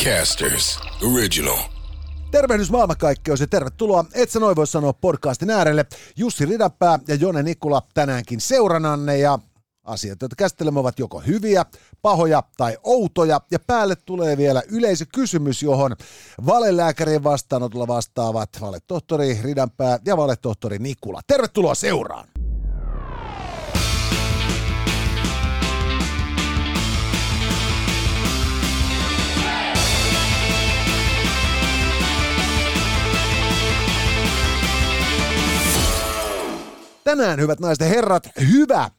[0.00, 0.80] Podcasters
[1.14, 1.58] Original.
[2.30, 5.86] Tervehdys maailmankaikkeus ja tervetuloa Et sä noin voi sanoa podcastin äärelle.
[6.16, 9.38] Jussi Ridapää ja Jone Nikula tänäänkin seurananne ja
[9.84, 11.64] asiat, joita käsittelemme ovat joko hyviä,
[12.02, 15.96] pahoja tai outoja ja päälle tulee vielä yleisökysymys, johon
[16.46, 21.20] valelääkärin vastaanotolla vastaavat valetohtori Ridanpää ja valetohtori Nikula.
[21.26, 22.39] Tervetuloa seuraan!
[37.04, 38.90] Tänään, hyvät naiset ja herrat, hyvä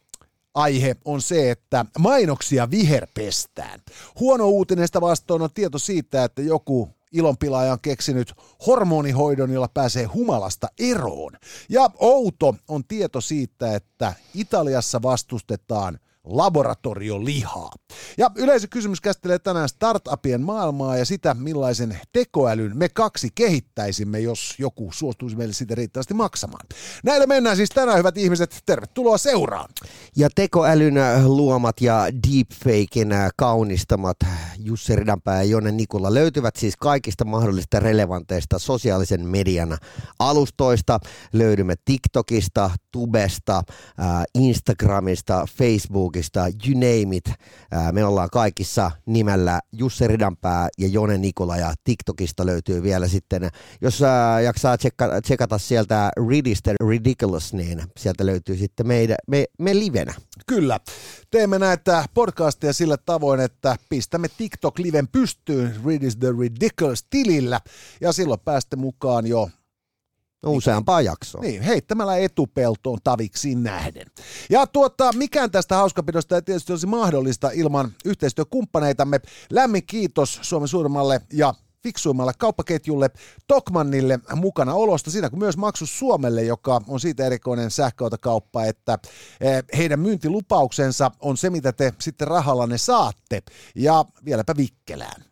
[0.54, 3.80] aihe on se, että mainoksia viherpestään.
[4.20, 8.34] Huono uutinen sitä vastoin on tieto siitä, että joku ilonpilaaja on keksinyt
[8.68, 11.32] hormonihoidon, jolla pääsee humalasta eroon.
[11.70, 17.72] Ja outo on tieto siitä, että Italiassa vastustetaan– laboratoriolihaa.
[18.18, 24.90] Ja yleisökysymys käsittelee tänään startupien maailmaa ja sitä, millaisen tekoälyn me kaksi kehittäisimme, jos joku
[24.94, 26.66] suostuisi meille siitä riittävästi maksamaan.
[27.04, 28.62] Näillä mennään siis tänään, hyvät ihmiset.
[28.66, 29.70] Tervetuloa seuraan.
[30.18, 30.96] Ja tekoälyn
[31.26, 34.18] luomat ja deepfaken kaunistamat
[34.58, 39.78] Jussi Ridanpää ja Jonne Nikola löytyvät siis kaikista mahdollisista relevanteista sosiaalisen median
[40.20, 41.00] alustoista.
[41.34, 43.64] Löydymme TikTokista, Tubesta,
[44.36, 47.32] Instagramista, Facebook Facebookista, you name it.
[47.92, 53.50] Me ollaan kaikissa nimellä Jussi Ridanpää ja Jone Nikola ja TikTokista löytyy vielä sitten,
[53.82, 54.00] jos
[54.44, 60.14] jaksaa tsekata, tsekata sieltä Ridistä Ridiculous, niin sieltä löytyy sitten meidän, me, me livenä.
[60.48, 60.80] Kyllä.
[61.32, 67.62] Teemme näitä podcastia sillä tavoin, että pistämme TikTok-liven pystyyn Read is the Ridiculous tilillä
[68.02, 69.50] ja silloin pääste mukaan jo
[70.46, 71.42] useampaa jaksoa.
[71.42, 74.08] Niin, heittämällä etupeltoon taviksiin nähden.
[74.50, 79.20] Ja tuota, mikään tästä hauskapidosta ei tietysti olisi mahdollista ilman yhteistyökumppaneitamme.
[79.50, 83.10] Lämmin kiitos Suomen suurimmalle ja fiksuimmalle kauppaketjulle
[83.48, 89.00] Tokmannille mukana olosta, siinä kuin myös maksu Suomelle, joka on siitä erikoinen sähköautokauppa, että
[89.42, 93.44] eh, heidän myyntilupauksensa on se, mitä te sitten rahallanne saatte,
[93.76, 95.31] ja vieläpä vikkelään.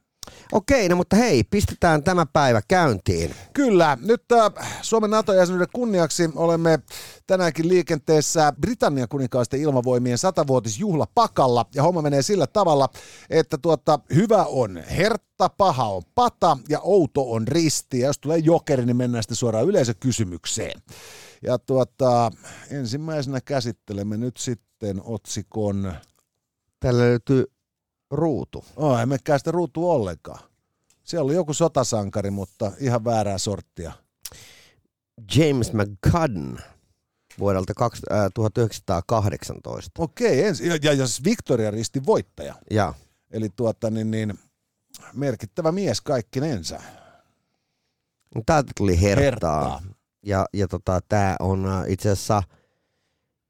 [0.52, 3.36] Okei, no mutta hei, pistetään tämä päivä käyntiin.
[3.54, 6.80] Kyllä, nyt äh, Suomen NATO-jäsenyyden kunniaksi olemme
[7.28, 12.90] tänäänkin liikenteessä Britannian kuninkaisten ilmavoimien satavuotisjuhla pakalla ja homma menee sillä tavalla,
[13.30, 18.38] että tuota, hyvä on hertta, paha on pata ja outo on risti ja jos tulee
[18.38, 20.82] jokeri, niin mennään sitten suoraan yleisökysymykseen.
[21.44, 22.32] Ja tuota,
[22.72, 25.94] ensimmäisenä käsittelemme nyt sitten otsikon...
[26.80, 27.46] Täällä löytyy
[28.12, 28.66] ruutu.
[28.76, 30.40] Oh, emme sitä ruutu ollenkaan.
[31.04, 33.92] Siellä oli joku sotasankari, mutta ihan väärää sorttia.
[35.36, 36.58] James McCudden
[37.40, 37.74] vuodelta
[38.34, 40.04] 1918.
[40.04, 42.56] Okei, ensi, ja, ja, ja Victoria ristin voittaja.
[42.72, 42.94] Ja.
[43.32, 44.40] Eli tuota, niin, niin,
[45.14, 46.82] merkittävä mies kaikkinensa.
[48.46, 49.24] Täältä tuli hertaa.
[49.24, 49.82] hertaa.
[50.26, 52.44] Ja, ja tota, tämä on äh, itse asiassa–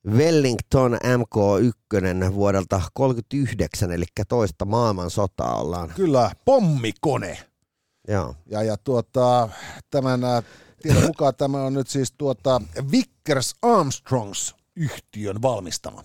[0.07, 5.93] Wellington MK1 vuodelta 39, eli toista maailmansotaa ollaan.
[5.95, 7.37] Kyllä, pommikone.
[8.07, 8.35] Joo.
[8.51, 9.49] Ja, ja tuota,
[9.89, 10.43] tämän äh,
[10.81, 12.61] tiedon mukaan tämä on nyt siis tuota
[12.91, 16.03] Vickers Armstrongs yhtiön valmistama.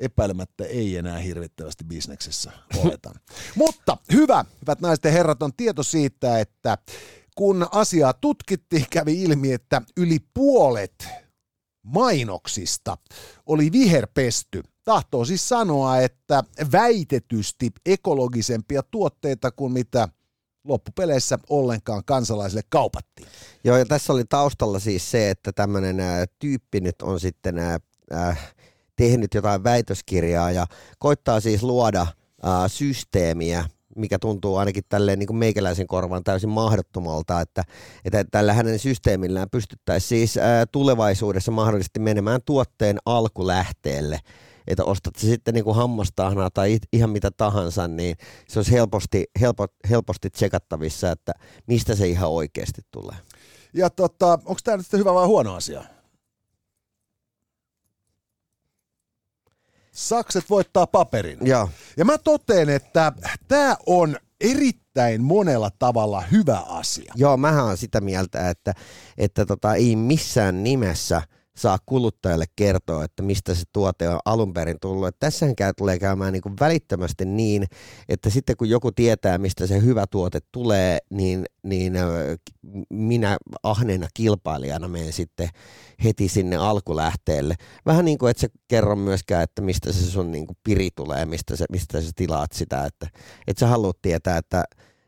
[0.00, 3.14] Epäilemättä ei enää hirvittävästi bisneksessä oletan.
[3.56, 6.78] Mutta hyvä, hyvät naiset ja herrat, on tieto siitä, että
[7.34, 11.08] kun asiaa tutkittiin, kävi ilmi, että yli puolet
[11.82, 12.96] mainoksista
[13.46, 14.62] oli viherpesty.
[14.84, 20.08] Tahtoo siis sanoa, että väitetysti ekologisempia tuotteita kuin mitä
[20.64, 23.28] loppupeleissä ollenkaan kansalaisille kaupattiin.
[23.64, 25.96] Joo, ja tässä oli taustalla siis se, että tämmöinen
[26.38, 27.60] tyyppi nyt on sitten
[28.96, 30.66] tehnyt jotain väitöskirjaa ja
[30.98, 32.10] koittaa siis luoda äh,
[32.66, 33.64] systeemiä,
[33.96, 37.62] mikä tuntuu ainakin tälleen niin kuin meikäläisen korvan täysin mahdottomalta, että,
[38.04, 44.20] että tällä hänen systeemillään pystyttäisiin siis ää, tulevaisuudessa mahdollisesti menemään tuotteen alkulähteelle,
[44.66, 48.16] että ostat se sitten niin kuin hammastahnaa tai ihan mitä tahansa, niin
[48.48, 51.32] se olisi helposti, helpo, helposti tsekattavissa, että
[51.66, 53.16] mistä se ihan oikeasti tulee.
[53.74, 55.84] Ja tota, onko tämä nyt hyvä vai huono asia?
[59.92, 61.38] Sakset voittaa paperin.
[61.42, 63.12] Ja, ja mä toteen, että
[63.48, 67.12] tämä on erittäin monella tavalla hyvä asia.
[67.16, 68.74] Joo, mä oon sitä mieltä, että,
[69.18, 71.22] että tota, ei missään nimessä–
[71.60, 75.08] saa kuluttajalle kertoa, että mistä se tuote on alun perin tullut.
[75.08, 77.66] Että tässähän käy, tulee käymään niin kuin välittömästi niin,
[78.08, 81.92] että sitten kun joku tietää, mistä se hyvä tuote tulee, niin, niin
[82.90, 85.48] minä ahneena kilpailijana menen sitten
[86.04, 87.54] heti sinne alkulähteelle.
[87.86, 91.24] Vähän niin kuin, että se kerro myöskään, että mistä se sun niin kuin piri tulee,
[91.24, 92.84] mistä, se, mistä sä tilaat sitä.
[92.84, 93.06] Että,
[93.46, 94.64] että sä haluat tietää, että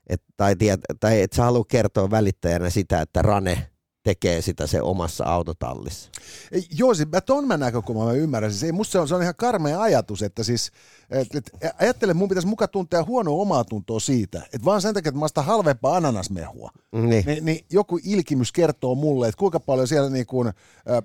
[0.06, 3.71] Et, tai, tiet, tai et sä halua kertoa välittäjänä sitä, että Rane
[4.02, 6.10] tekee sitä se omassa autotallissa.
[6.52, 8.50] Ei, joo, siis mä ton mä näkökulman mä ymmärrän.
[8.52, 10.72] Siis ei, musta se on, se on ihan karmea ajatus, että siis,
[11.10, 11.50] et, et,
[11.80, 15.24] ajattelen, mun pitäisi muka tuntea huonoa omaa tuntoa siitä, että vaan sen takia, että mä
[15.24, 17.24] ostan halvempaa ananasmehua, Niin.
[17.26, 20.52] niin, niin joku ilkimys kertoo mulle, että kuinka paljon siellä niin kuin, ä,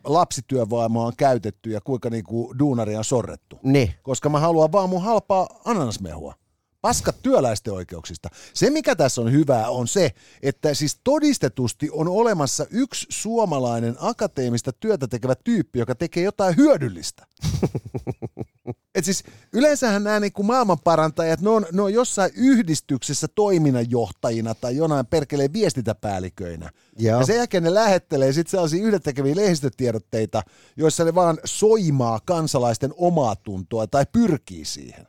[0.04, 3.60] lapsityövoimaa on käytetty ja kuinka niin kuin, duunaria on sorrettu.
[3.64, 3.94] Niin.
[4.04, 6.34] Koska mä haluan vaan mun halpaa ananasmehua.
[6.82, 8.30] Paskat työläisten oikeuksista.
[8.54, 14.74] Se, mikä tässä on hyvää, on se, että siis todistetusti on olemassa yksi suomalainen akateemista
[14.74, 17.28] työtä tekevä tyyppi, joka tekee jotain hyödyllistä.
[18.96, 19.24] Et siis
[19.54, 26.70] yleensähän nämä niinku maailmanparantajat, ne on, ne on jossain yhdistyksessä toiminnanjohtajina tai jonain perkeleen viestintäpäälliköinä.
[27.00, 27.20] Joo.
[27.20, 30.44] Ja sen jälkeen ne lähettelee sitten sellaisia yhdentekeviä lehdistötiedotteita,
[30.78, 35.08] joissa ne vaan soimaa kansalaisten omaa tuntoa tai pyrkii siihen.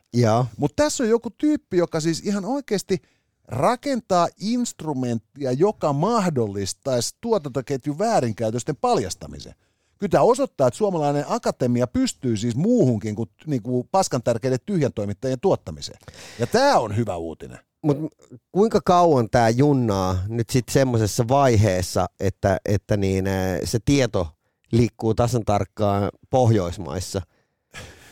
[0.57, 3.01] Mutta tässä on joku tyyppi, joka siis ihan oikeasti
[3.47, 9.53] rakentaa instrumenttia, joka mahdollistaisi tuotantoketjun väärinkäytösten paljastamisen.
[9.99, 14.93] Kyllä tämä osoittaa, että suomalainen akatemia pystyy siis muuhunkin kuin, niin kuin paskan tärkeiden tyhjän
[14.93, 15.99] toimittajien tuottamiseen.
[16.39, 17.59] Ja tämä on hyvä uutinen.
[17.81, 18.15] Mutta
[18.51, 23.25] kuinka kauan tämä junnaa nyt sitten semmoisessa vaiheessa, että, että niin,
[23.63, 24.27] se tieto
[24.71, 27.21] liikkuu tasan tarkkaan Pohjoismaissa?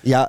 [0.04, 0.28] Ja,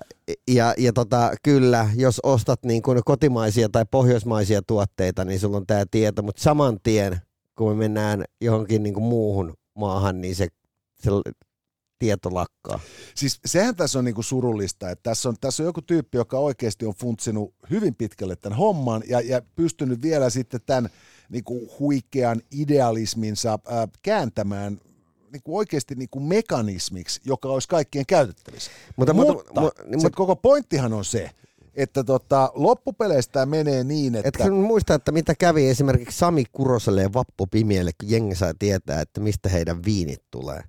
[0.48, 5.66] ja, ja tota, kyllä, jos ostat niin kuin kotimaisia tai pohjoismaisia tuotteita, niin sulla on
[5.66, 7.20] tämä tieto, mutta saman tien,
[7.56, 10.48] kun me mennään johonkin niin kuin muuhun maahan, niin se,
[10.94, 11.10] se
[11.98, 12.80] tieto lakkaa.
[13.14, 16.86] Siis sehän tässä on niinku surullista, että tässä on, tässä on joku tyyppi, joka oikeasti
[16.86, 20.90] on funtsinut hyvin pitkälle tämän homman ja, ja pystynyt vielä sitten tämän
[21.28, 24.80] niinku huikean idealisminsa ää, kääntämään
[25.32, 28.70] niinku oikeasti niinku mekanismiksi, joka olisi kaikkien käytettävissä.
[28.96, 31.30] Mutta- Mutta, mutta- mutta mu- se mut- koko pointtihan on se,
[31.74, 34.28] että tota, loppupeleistä menee niin, että...
[34.28, 39.00] Etkö muista, että mitä kävi esimerkiksi Sami Kuroselle ja Vappu Pimielle, kun jengi sai tietää,
[39.00, 40.62] että mistä heidän viinit tulee?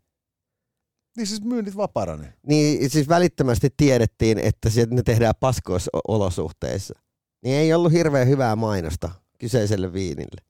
[1.18, 2.28] Niin siis myynnit vaparani.
[2.48, 6.94] Niin siis välittömästi tiedettiin, että ne tehdään paskoissa olosuhteissa.
[7.44, 9.10] Niin ei ollut hirveän hyvää mainosta
[9.40, 10.42] kyseiselle viinille.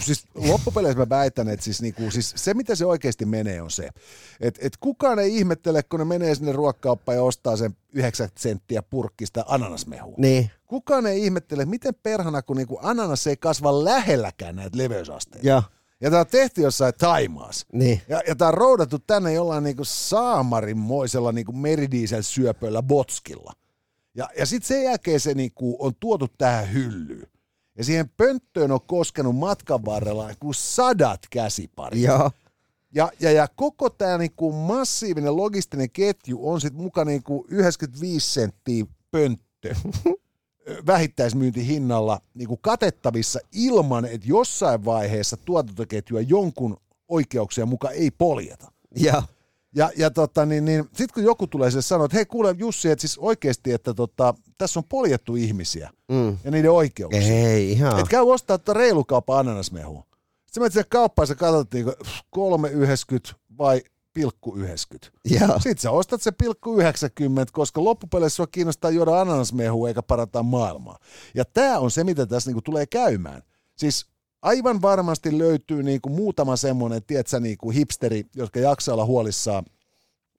[0.00, 3.88] Siis loppupeleissä mä väitän, että siis, niinku, siis se mitä se oikeasti menee on se,
[4.40, 8.82] että et kukaan ei ihmettele, kun ne menee sinne ruokkauppaan ja ostaa sen 9 senttiä
[8.82, 10.14] purkkista ananasmehua.
[10.16, 15.46] Niin, Kukaan ei ihmettele, miten perhana, kun niinku ananas ei kasva lähelläkään näitä leveysasteita.
[15.46, 15.62] ja,
[16.00, 17.66] Ja tämä on tehty jossain Taimaassa.
[17.72, 23.52] niin, Ja, ja tämä on roudattu tänne jollain niinku saamarinmoisella niinku meridiesel-syöpöllä botskilla.
[24.14, 27.26] Ja, ja sitten sen jälkeen se niinku on tuotu tähän hyllyyn.
[27.78, 32.00] Ja siihen pönttöön on koskenut matkan varrella kuin sadat käsiparit.
[32.00, 32.30] ja,
[32.94, 38.84] Ja, ja, ja koko tämä niinku massiivinen logistinen ketju on sitten mukaan niinku 95 senttiä
[39.10, 39.74] pönttö
[40.86, 46.76] vähittäismyyntihinnalla niinku katettavissa ilman, että jossain vaiheessa tuotantoketjua jonkun
[47.08, 48.72] oikeuksia mukaan ei poljeta.
[48.96, 49.22] ja,
[49.74, 52.90] Ja, ja tota, niin, niin, sitten kun joku tulee sille sanoa, että hei kuule Jussi,
[52.90, 56.38] että siis oikeasti, että tota, tässä on poljettu ihmisiä mm.
[56.44, 57.22] ja niiden oikeuksia.
[57.22, 58.00] ei ihan.
[58.00, 60.04] Et käy ostaa tuota reilukaupan ananasmehua.
[60.46, 61.90] Sitten menet sinne kauppaan ja sä katsot niinku
[62.36, 63.82] 3,90 vai
[64.18, 65.20] pilkku 90.
[65.30, 70.42] Ja, Sitten sä ostat se pilkku 90, koska loppupeleissä sua kiinnostaa juoda ananasmehua eikä parantaa
[70.42, 70.98] maailmaa.
[71.34, 73.42] Ja tämä on se, mitä tässä niinku tulee käymään.
[73.76, 74.06] Siis
[74.42, 79.64] aivan varmasti löytyy niinku muutama semmoinen, tiedätkö, niinku hipsteri, jotka jaksaa olla huolissaan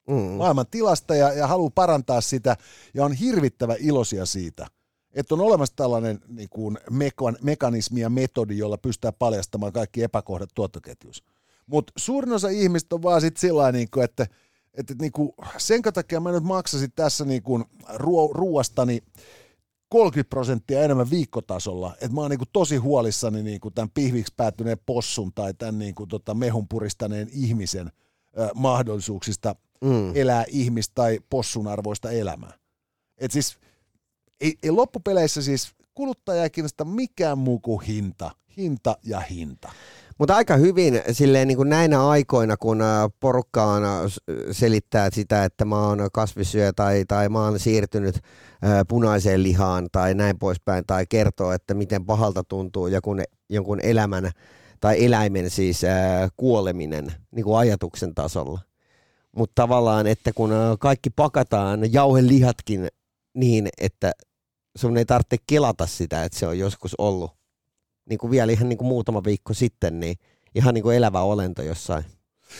[0.07, 0.15] mm.
[0.15, 2.57] maailman tilasta ja, ja haluaa parantaa sitä
[2.93, 4.67] ja on hirvittävä iloisia siitä,
[5.13, 10.49] että on olemassa tällainen niin kuin mekan, mekanismi ja metodi, jolla pystytään paljastamaan kaikki epäkohdat
[10.53, 11.23] tuottoketjussa.
[11.71, 14.27] Mutta suurin osa ihmistä on vaan sitten sillä niin kuin, että,
[14.73, 19.03] että niin kuin sen takia mä nyt maksasin tässä niin kuin ruo, ruuastani
[19.89, 24.33] 30 prosenttia enemmän viikkotasolla, että mä oon niin kuin tosi huolissani niin kuin tämän pihviksi
[24.37, 27.91] päättyneen possun tai tämän niin kuin tota mehun puristaneen ihmisen
[28.39, 30.11] ö, mahdollisuuksista Mm.
[30.15, 32.53] elää ihmis- tai possun arvoista elämää.
[33.17, 33.57] Et siis,
[34.41, 38.31] ei, ei loppupeleissä siis kuluttaja ei kiinnosta mikään muu kuin hinta.
[38.57, 39.71] Hinta ja hinta.
[40.19, 44.19] Mutta aika hyvin silleen niin kuin näinä aikoina, kun ä, porukka on, ä, s-
[44.51, 48.19] selittää sitä, että mä oon kasvisyö tai, tai mä oon siirtynyt ä,
[48.87, 54.31] punaiseen lihaan tai näin poispäin, tai kertoo, että miten pahalta tuntuu jonkun, jonkun elämän
[54.79, 55.81] tai eläimen siis
[56.37, 58.59] kuoleminen niin kuin ajatuksen tasolla.
[59.35, 62.87] Mutta tavallaan, että kun kaikki pakataan jauhelihatkin
[63.33, 64.11] niin, että
[64.77, 67.38] sun ei tarvitse kelata sitä, että se on joskus ollut
[68.09, 70.15] niin kuin vielä ihan niin kuin muutama viikko sitten, niin
[70.55, 72.03] ihan niin kuin elävä olento jossain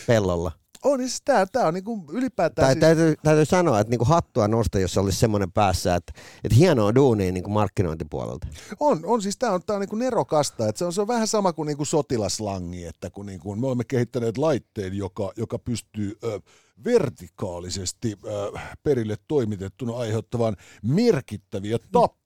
[0.06, 0.52] pellolla.
[0.84, 2.66] On, niin siis tää, tää on niinku ylipäätään...
[2.66, 6.12] Tai siis, täytyy, täytyy sanoa, että niinku hattua nosta, jos olisi semmoinen päässä, että,
[6.44, 8.46] että hienoa duunia niinku markkinointipuolelta.
[8.80, 11.28] on, on, siis tää on, tää on niinku nerokasta, että se on, se on vähän
[11.28, 16.40] sama kuin niinku sotilaslangi, että kun niinku, me olemme kehittäneet laitteen, joka, joka pystyy ö,
[16.84, 18.52] vertikaalisesti ö,
[18.82, 22.19] perille toimitettuna aiheuttavan merkittäviä tappioita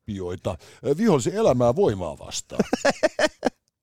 [0.87, 2.65] ö, vihollisen elämää voimaa vastaan.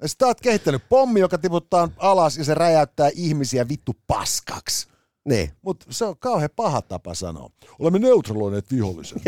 [0.02, 4.92] Ja sit sä oot kehittänyt pommi, joka tiputtaa alas ja se räjäyttää ihmisiä vittu paskaksi.
[5.26, 5.52] Niin.
[5.62, 7.50] Mutta se on kauhean paha tapa sanoa.
[7.80, 9.22] Olemme neutraloineet vihollisen.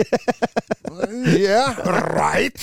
[1.39, 2.55] yeah, right.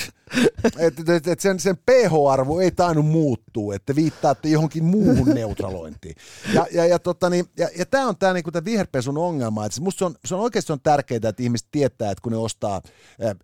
[0.79, 6.15] Et, et, et sen, sen pH-arvo ei tainnut muuttua, että viittaatte johonkin muuhun neutralointiin.
[6.55, 9.67] Ja, ja, ja, tota, niin, ja, ja tämä on tämä niinku, tää viherpesun ongelma.
[9.67, 12.33] Et se, musta se on, se on oikeasti on tärkeää, että ihmiset tietää, että kun
[12.33, 12.81] ne ostaa
[13.25, 13.35] ä,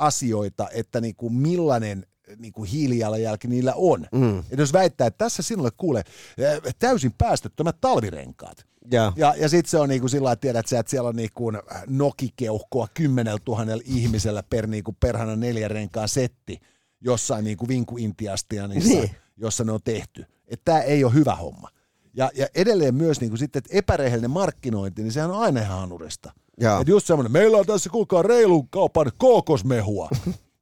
[0.00, 2.06] asioita, että niinku, millainen
[2.38, 4.06] niinku hiilijalanjälki niillä on.
[4.12, 4.38] Mm.
[4.38, 9.12] Et jos väittää, että tässä sinulle kuule ä, täysin päästöttömät talvirenkaat, Ja.
[9.16, 11.52] ja, ja sitten se on niinku sillä lailla, että tiedät sä, että siellä on niinku
[11.86, 16.60] nokikeuhkoa kymmenellä tuhannella ihmisellä per niinku perhana neljä renkaa setti
[17.00, 19.00] jossain niinku vinkuintiastianissa, Niin.
[19.02, 19.16] niin.
[19.36, 20.24] jossa ne on tehty.
[20.48, 21.68] Että tämä ei ole hyvä homma.
[22.14, 26.32] Ja, ja edelleen myös niinku sitten, että epärehellinen markkinointi, niin sehän on aina ihan hanurista.
[26.60, 26.80] Joo.
[26.80, 30.08] Et just semmoinen, meillä on tässä kuulkaa reilun kaupan kookosmehua.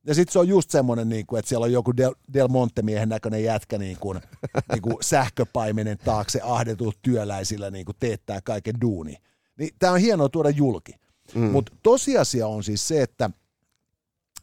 [0.06, 3.08] Ja sitten se on just semmoinen, niin kuin, että siellä on joku Del, Del Monte-miehen
[3.08, 4.20] näköinen jätkä niin kuin,
[4.72, 9.16] niin kuin sähköpaimenen taakse ahdetut työläisillä niin kuin teettää kaiken duuni.
[9.58, 10.92] Niin tämä on hienoa tuoda julki.
[11.34, 11.40] Mm.
[11.40, 13.30] Mutta tosiasia on siis se, että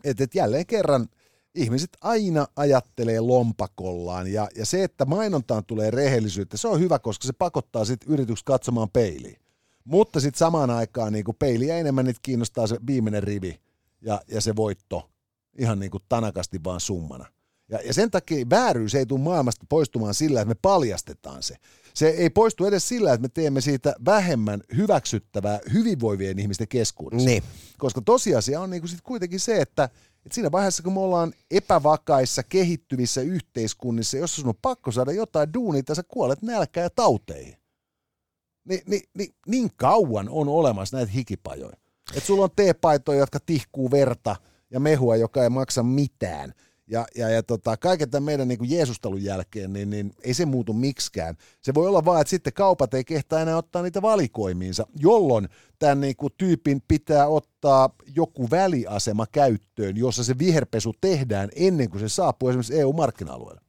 [0.03, 1.07] et, et jälleen kerran
[1.55, 7.27] ihmiset aina ajattelee lompakollaan ja, ja se, että mainontaan tulee rehellisyyttä, se on hyvä, koska
[7.27, 9.37] se pakottaa sitten yritykset katsomaan peiliin.
[9.83, 13.59] Mutta sitten samaan aikaan niin kuin peiliä enemmän niitä kiinnostaa se viimeinen rivi
[14.01, 15.09] ja, ja se voitto
[15.57, 17.25] ihan niin kuin tanakasti vaan summana.
[17.69, 21.55] Ja, ja sen takia vääryys ei tule maailmasta poistumaan sillä, että me paljastetaan se.
[21.93, 27.25] Se ei poistu edes sillä, että me teemme siitä vähemmän hyväksyttävää hyvinvoivien ihmisten keskuudessa.
[27.25, 27.43] Niin.
[27.77, 29.89] Koska tosiasia on niinku sit kuitenkin se, että,
[30.25, 35.53] että siinä vaiheessa, kun me ollaan epävakaissa, kehittyvissä yhteiskunnissa, jossa sun on pakko saada jotain
[35.53, 37.55] duunia, sä kuolet nälkään ja tauteihin.
[38.69, 41.77] Ni, ni, ni, niin kauan on olemassa näitä hikipajoja.
[42.15, 44.35] Että sulla on teepaitoja, jotka tihkuu verta
[44.71, 46.53] ja mehua, joka ei maksa mitään.
[46.87, 50.73] Ja, ja, ja tota, kaiken tämän meidän niin Jeesustelun jälkeen, niin, niin ei se muutu
[50.73, 51.35] miksikään.
[51.61, 55.49] Se voi olla vaan, että sitten kaupat ei kehtaa enää ottaa niitä valikoimiinsa, jolloin
[55.79, 61.99] tämän niin kuin, tyypin pitää ottaa joku väliasema käyttöön, jossa se viherpesu tehdään ennen kuin
[61.99, 63.65] se saapuu esimerkiksi EU-markkina-alueelle.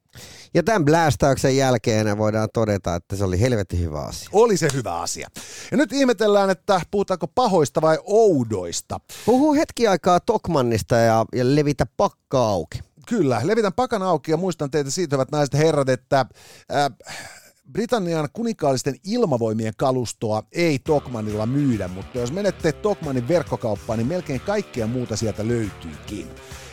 [0.54, 4.28] Ja tämän blästäyksen jälkeen voidaan todeta, että se oli helvetin hyvä asia.
[4.32, 5.28] Oli se hyvä asia.
[5.70, 9.00] Ja nyt ihmetellään, että puhutaanko pahoista vai oudoista.
[9.26, 12.78] Puhuu hetki aikaa Tokmannista ja, ja levitä pakka auki.
[13.06, 16.26] Kyllä, levitän pakan auki ja muistan teitä siitä, hyvät naiset herrat, että
[16.74, 16.90] äh,
[17.72, 24.86] Britannian kuninkaallisten ilmavoimien kalustoa ei Tokmanilla myydä, mutta jos menette Tokmanin verkkokauppaan, niin melkein kaikkea
[24.86, 26.30] muuta sieltä löytyykin.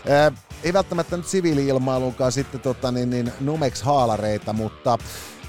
[0.09, 4.97] Äh, ei välttämättä nyt siviili-ilmailuunkaan sitten tota, niin, niin Nomex-haalareita, mutta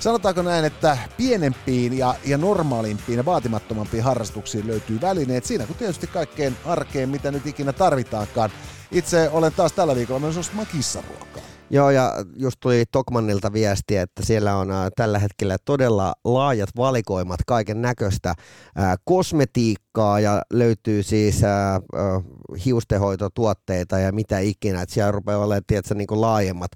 [0.01, 5.45] sanotaanko näin, että pienempiin ja, ja normaalimpiin ja vaatimattomampiin harrastuksiin löytyy välineet.
[5.45, 8.51] Siinä kun tietysti kaikkeen arkeen, mitä nyt ikinä tarvitaankaan.
[8.95, 11.43] Itse olen taas tällä viikolla myös ostamaan kissaruokaa.
[11.71, 17.41] Joo, ja just tuli Tokmannilta viestiä, että siellä on äh, tällä hetkellä todella laajat valikoimat
[17.47, 21.81] kaiken näköistä äh, kosmetiikkaa ja löytyy siis äh, äh,
[22.65, 24.83] hiustenhoitotuotteita ja mitä ikinä.
[24.83, 26.71] Et siellä rupeaa olemaan tiedätkö, niin kuin laajemmat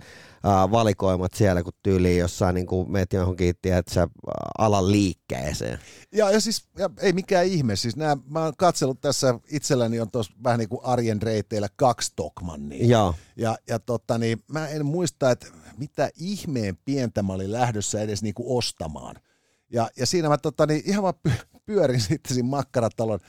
[0.49, 4.09] äh, valikoimat siellä, kun tyyliin jossain niin kuin meet johonkin tiedätkö,
[4.59, 5.79] alan liikkeeseen.
[6.13, 10.11] Ja, ja siis ja ei mikään ihme, siis nämä, mä oon katsellut tässä itselläni on
[10.11, 12.87] tuossa vähän niin kuin arjen reiteillä kaksi Tokmannia.
[12.87, 13.15] Joo.
[13.37, 15.47] Ja, ja totta niin, mä en muista, että
[15.79, 19.17] mitä ihmeen pientä mä olin lähdössä edes niinku ostamaan.
[19.73, 23.21] Ja, ja siinä mä tota, niin ihan vaan py- pyörin sitten siinä Makkaratalon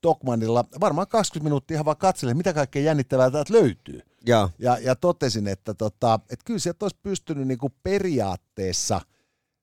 [0.00, 0.64] Tokmanilla.
[0.80, 4.00] Varmaan 20 minuuttia ihan vaan katselin, mitä kaikkea jännittävää täältä löytyy.
[4.26, 4.50] Joo.
[4.58, 9.00] Ja, ja totesin, että, tota, että kyllä sieltä olisi pystynyt niinku periaatteessa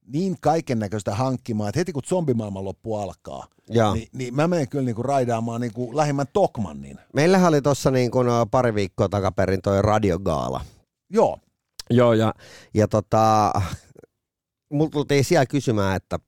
[0.07, 3.93] niin kaiken näköistä hankkimaan, että heti kun zombimaailman loppu alkaa, Joo.
[3.93, 6.99] niin, niin mä menen kyllä niinku raidaamaan niinku lähimmän Tokmannin.
[7.13, 10.61] Meillähän oli tuossa niin kuin pari viikkoa takaperin toi radiogaala.
[11.09, 11.39] Joo,
[11.89, 12.33] Joo, ja,
[12.73, 13.51] ja tota,
[14.69, 16.19] mulla tultiin siellä kysymään, että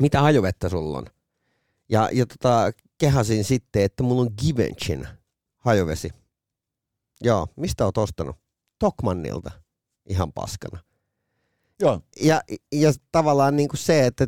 [0.00, 1.06] mitä hajuvettä sulla on?
[1.88, 5.08] Ja, ja tota, kehasin sitten, että mulla on Givenchin
[5.58, 6.10] hajuvesi.
[7.20, 8.36] Joo, mistä oot ostanut?
[8.78, 9.50] Tokmannilta.
[10.08, 10.80] Ihan paskana.
[11.80, 12.00] joo.
[12.22, 14.26] Ja, ja tavallaan niin kuin se, että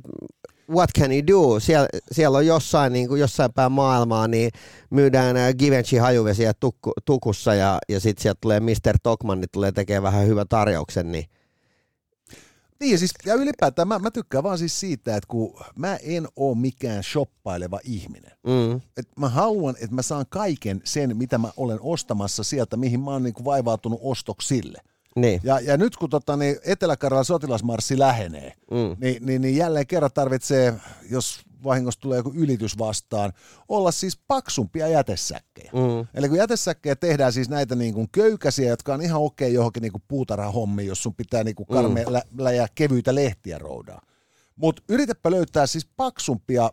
[0.71, 1.61] what can you do?
[1.61, 4.51] Siellä, siellä on jossain, niin kuin jossain päin maailmaa, niin
[4.91, 8.99] myydään ää, Givenchy hajuvesiä tukku, tukussa ja, ja sitten sieltä tulee Mr.
[9.03, 11.25] Tokmanni tulee tekemään vähän hyvän tarjouksen, niin
[12.85, 16.55] Niin siis, ja ylipäätään mä, mä tykkään vaan siis siitä, että kun mä en oo
[16.55, 18.33] mikään shoppaileva ihminen.
[18.47, 18.81] Mm.
[18.97, 23.11] Et mä haluan, että mä saan kaiken sen, mitä mä olen ostamassa sieltä, mihin mä
[23.11, 24.79] oon niinku vaivautunut ostoksille.
[25.17, 25.41] Niin.
[25.45, 28.97] Ja, ja nyt kun tota, niin Etelä-Karjalan sotilasmarssi lähenee, Mm.
[29.01, 30.75] niin, niin, niin jälleen kerran tarvitsee,
[31.11, 33.33] jos vahingossa tulee joku ylitys vastaan,
[33.69, 35.71] olla siis paksumpia jätesäkkejä.
[35.73, 36.07] Mm.
[36.15, 39.93] Eli kun jätesäkkejä tehdään siis näitä niin kuin köykäisiä, jotka on ihan okei johonkin niin
[39.93, 44.03] kuin puutarhahommiin, jos sun pitää niin kuin karmeilla ja kevyitä lehtiä roudaa.
[44.57, 46.71] Mutta yritäpä löytää siis paksumpia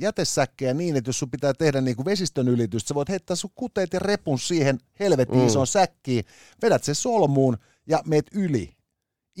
[0.00, 3.50] jätesäkkejä niin, että jos sun pitää tehdä niin kuin vesistön ylitystä, sä voit heittää sun
[3.54, 5.46] kuteet ja repun siihen helvetin Mm.
[5.46, 6.24] isoon säkkiin,
[6.62, 7.56] vedät sen solmuun
[7.86, 8.76] ja meet yli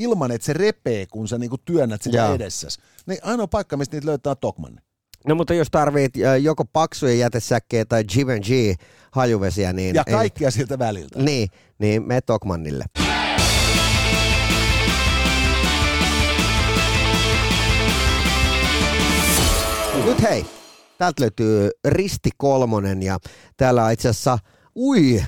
[0.00, 2.34] ilman, että se repee, kun sä niinku työnnät sitä Jaa.
[2.34, 2.80] edessäsi.
[3.06, 4.80] Niin ainoa paikka, mistä niitä löytää on Tokmanni.
[5.26, 8.74] No mutta jos tarvit äh, joko paksuja jätesäkkejä tai Givenchy
[9.12, 9.94] hajuvesiä, niin...
[9.94, 11.22] Ja ei- kaikkia siltä väliltä.
[11.22, 12.84] Niin, niin me Tokmannille.
[20.04, 20.46] Nyt hei,
[20.98, 23.18] täältä löytyy Risti Kolmonen ja
[23.56, 24.38] täällä on itse asiassa,
[24.76, 25.24] ui,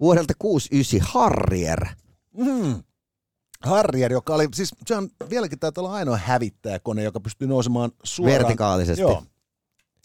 [0.00, 1.86] vuodelta 69 Harrier.
[2.36, 2.82] Mm.
[3.62, 8.38] Harrier, joka oli, siis se on vieläkin taitaa olla ainoa hävittäjäkone, joka pystyy nousemaan suoraan.
[8.38, 9.00] Vertikaalisesti.
[9.00, 9.22] Joo.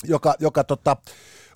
[0.03, 0.97] Joka, joka tota,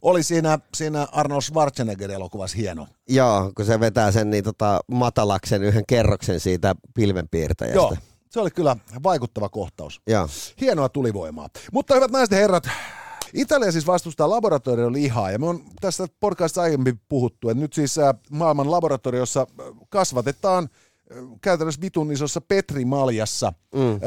[0.02, 2.88] oli siinä, siinä Arnold Schwarzenegger-elokuvassa hieno.
[3.10, 7.78] Joo, kun se vetää sen niin tota, matalaksen yhden kerroksen siitä pilvenpiirtäjästä.
[7.78, 7.96] Joo,
[8.30, 10.02] se oli kyllä vaikuttava kohtaus.
[10.08, 10.28] Joo.
[10.62, 11.50] Hienoa tulivoimaa.
[11.72, 12.68] Mutta hyvät naiset ja herrat,
[13.34, 18.16] Italia siis vastustaa laboratoriolihaa, ja me on tässä podcastissa aiemmin puhuttu, että nyt siis äh,
[18.30, 20.70] maailman laboratoriossa äh, kasvatetaan
[21.42, 23.94] käytännössä vitun isossa petrimaljassa Mm.
[23.94, 24.00] äh,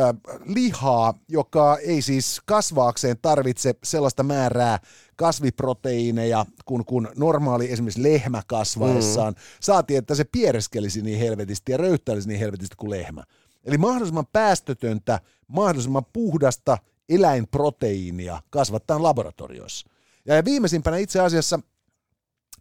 [0.44, 4.78] lihaa, joka ei siis kasvaakseen tarvitse sellaista määrää
[5.16, 9.32] kasviproteiineja kuin, kuin normaali esimerkiksi lehmä kasvaessaan.
[9.32, 9.40] Mm.
[9.60, 13.24] Saatiin, että se piereskelisi niin helvetisti ja röyhtäilisi niin helvetisti kuin lehmä.
[13.64, 16.78] Eli mahdollisimman päästötöntä, mahdollisimman puhdasta
[17.08, 19.86] eläinproteiinia kasvattaa laboratorioissa.
[20.26, 21.60] Ja viimeisimpänä itse asiassa,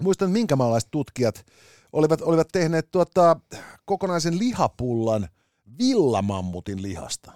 [0.01, 1.45] muistan minkä maalaiset tutkijat
[1.93, 3.39] olivat, olivat tehneet tuota,
[3.85, 5.27] kokonaisen lihapullan
[5.79, 7.31] villamammutin lihasta.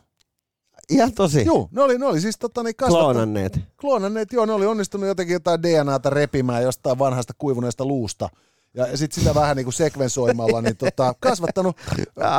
[0.89, 1.45] Ihan tosi.
[1.45, 3.59] Joo, ne oli, ne oli siis tota, niin kasvattanut, Kloonanneet.
[3.81, 8.29] kloonanneet, joo, ne oli onnistunut jotenkin jotain DNAta repimään jostain vanhasta kuivuneesta luusta.
[8.73, 11.77] Ja, sitten sitä vähän niin kuin sekvensoimalla, niin tota, kasvattanut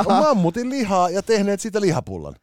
[0.05, 2.35] mammutin lihaa ja tehneet siitä lihapullan.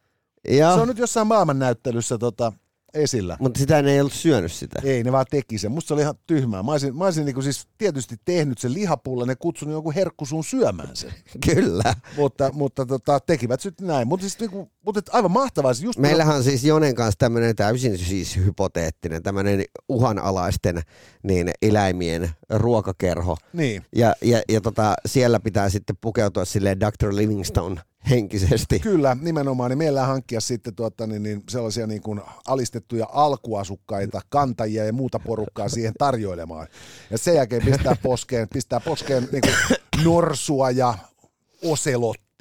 [0.49, 2.53] Ja, Se on nyt jossain maailmannäyttelyssä tota,
[2.95, 3.37] esillä.
[3.41, 4.81] mutta sitä ne ei ollut syönyt sitä.
[4.85, 5.73] Ei, ne vaan teki sen.
[5.73, 6.63] Musta se oli ihan tyhmää.
[6.63, 10.97] Mä olisin, mä olisin niin siis tietysti tehnyt sen lihapullan ja kutsunut jonkun herkkusuun syömään
[10.97, 11.13] sen.
[11.55, 11.95] Kyllä.
[12.17, 14.09] mutta mutta tota, tekivät sitten näin.
[14.09, 15.75] Mutta siis, niinku, mutta et aivan mahtavaa.
[15.75, 20.83] Siis just Meillähän on siis Jonen kanssa tämmöinen täysin siis hypoteettinen, tämmöinen uhanalaisten
[21.23, 23.37] niin eläimien ruokakerho.
[23.53, 23.85] Niin.
[23.97, 27.17] Ja, ja, ja tota, siellä pitää sitten pukeutua silleen Dr.
[27.17, 28.79] Livingstone henkisesti.
[28.79, 29.71] Kyllä, nimenomaan.
[29.71, 35.19] Niin meillä hankkia sitten tuota, niin, niin sellaisia niin kuin alistettuja alkuasukkaita, kantajia ja muuta
[35.19, 36.67] porukkaa siihen tarjoilemaan.
[37.11, 40.95] Ja sen jälkeen pistää poskeen, pistää poskeen niin kuin norsua ja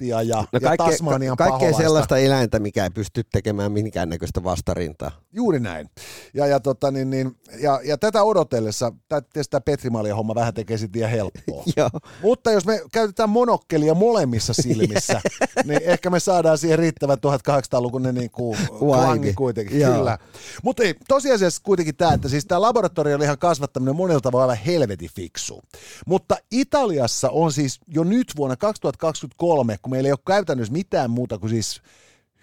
[0.00, 1.82] oselottia ja, No ja kaikkea, Tasmanian kaikkea paholaista.
[1.82, 5.10] sellaista eläintä, mikä ei pysty tekemään minkäännäköistä vastarintaa.
[5.32, 5.90] Juuri näin.
[6.34, 10.78] Ja, ja, tota, niin, niin, ja, ja tätä odotellessa, tämä, tämä Petrimalia homma vähän tekee
[10.78, 11.64] sitten helppoa.
[12.22, 15.20] Mutta jos me käytetään monokkelia molemmissa silmissä,
[15.66, 19.80] niin ehkä me saadaan siihen riittävä 1800-lukuinen niin kuin klangi kuitenkin.
[19.80, 19.94] Joo.
[19.94, 20.18] Kyllä.
[20.62, 25.10] Mutta ei, tosiasiassa kuitenkin tämä, että siis tämä laboratoriolihan kasvattaminen on monella tavalla aivan helvetin
[25.14, 25.62] fiksu.
[26.06, 31.38] Mutta Italiassa on siis jo nyt vuonna 2023, kun meillä ei ole käytännössä mitään muuta
[31.38, 31.82] kuin siis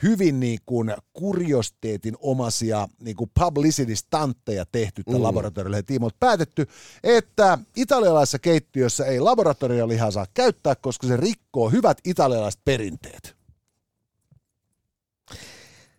[0.03, 5.23] hyvin niin kuin kuriosteetin omaisia niin kuin publicity-stantteja tehty tämän mm.
[5.23, 6.67] laboratoriolle tiimoilta päätetty,
[7.03, 13.35] että italialaisessa keittiössä ei laboratoriolihaa saa käyttää, koska se rikkoo hyvät italialaiset perinteet.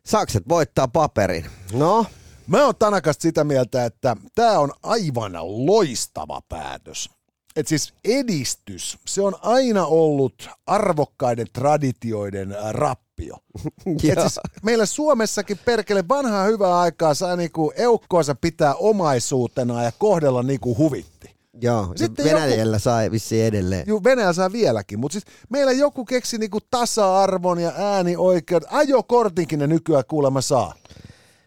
[0.06, 1.46] Sakset voittaa paperin.
[1.72, 2.06] No,
[2.48, 5.32] Mä oon Tanakasta sitä mieltä, että tämä on aivan
[5.66, 7.10] loistava päätös.
[7.58, 13.36] Et siis edistys, se on aina ollut arvokkaiden traditioiden ää, rappio.
[13.86, 14.14] Et joo.
[14.20, 20.78] siis meillä Suomessakin perkele vanhaa hyvää aikaa saa niinku eukkoansa pitää omaisuutena ja kohdella niinku
[20.78, 21.36] huvitti.
[21.60, 21.92] joo.
[21.96, 23.84] Sitten Venäjällä sai vissiin edelleen.
[23.86, 28.68] Juu, Venäjä saa vieläkin, mutta siis meillä joku keksi niinku tasa-arvon ja äänioikeudet.
[28.70, 30.74] Ajokortinkin ne nykyään kuulemma saa.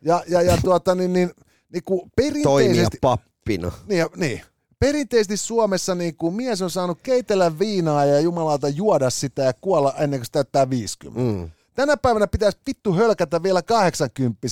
[0.02, 1.32] Ja, ja, ja tuota, niin, niin,
[1.74, 2.98] niinku Toimia perinteisesti...
[3.02, 3.72] pappina.
[3.88, 4.42] Niin, niin.
[4.82, 9.94] Perinteisesti Suomessa niin kuin mies on saanut keitellä viinaa ja jumalauta juoda sitä ja kuolla
[9.98, 11.22] ennen kuin se täyttää 50.
[11.22, 11.50] Mm.
[11.74, 14.48] Tänä päivänä pitäisi vittu hölkätä vielä 80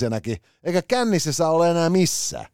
[0.63, 2.45] eikä kännissä saa olla enää missään.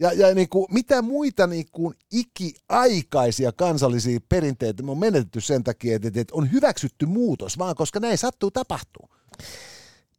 [0.00, 5.64] Ja, ja niin kuin, mitä muita niin kuin ikiaikaisia kansallisia perinteitä me on menetetty sen
[5.64, 9.08] takia, että, että on hyväksytty muutos, vaan koska näin sattuu tapahtuu.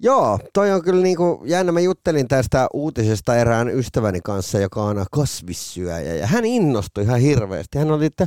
[0.03, 1.71] Joo, toi on kyllä niinku jännä.
[1.71, 7.77] Mä juttelin tästä uutisesta erään ystäväni kanssa, joka on kasvissyöjä, ja hän innostui ihan hirveästi.
[7.77, 8.25] Hän oli, että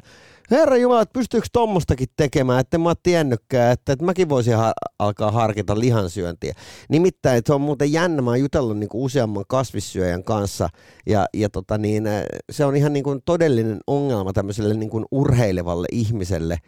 [0.50, 4.72] herra Jumala, että pystyykö tuommoistakin tekemään, että mä oon tiennytkään, että, että mäkin voisin ha-
[4.98, 6.54] alkaa harkita lihansyöntiä.
[6.88, 10.68] Nimittäin, että se on muuten jännä, mä oon jutellut niinku useamman kasvissyöjän kanssa,
[11.06, 12.04] ja, ja tota niin,
[12.50, 16.58] se on ihan niinku todellinen ongelma tämmöiselle niinku urheilevalle ihmiselle,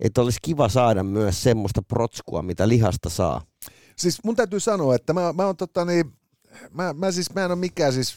[0.00, 3.40] että olisi kiva saada myös semmoista protskua, mitä lihasta saa.
[4.02, 6.12] Siis mun täytyy sanoa, että mä, mä, on, tota, niin,
[6.70, 8.16] mä, mä, siis, mä en ole mikään siis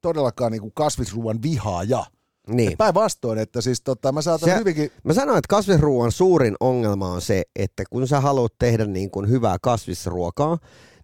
[0.00, 2.04] todellakaan niin kuin kasvisruuan vihaaja.
[2.48, 2.76] Niin.
[2.78, 4.90] Päinvastoin, että siis tota, mä saatan Se- hyvinkin...
[5.04, 9.28] Mä sanoin, että kasvisruoan suurin ongelma on se, että kun sä haluat tehdä niin kuin
[9.28, 10.58] hyvää kasvisruokaa,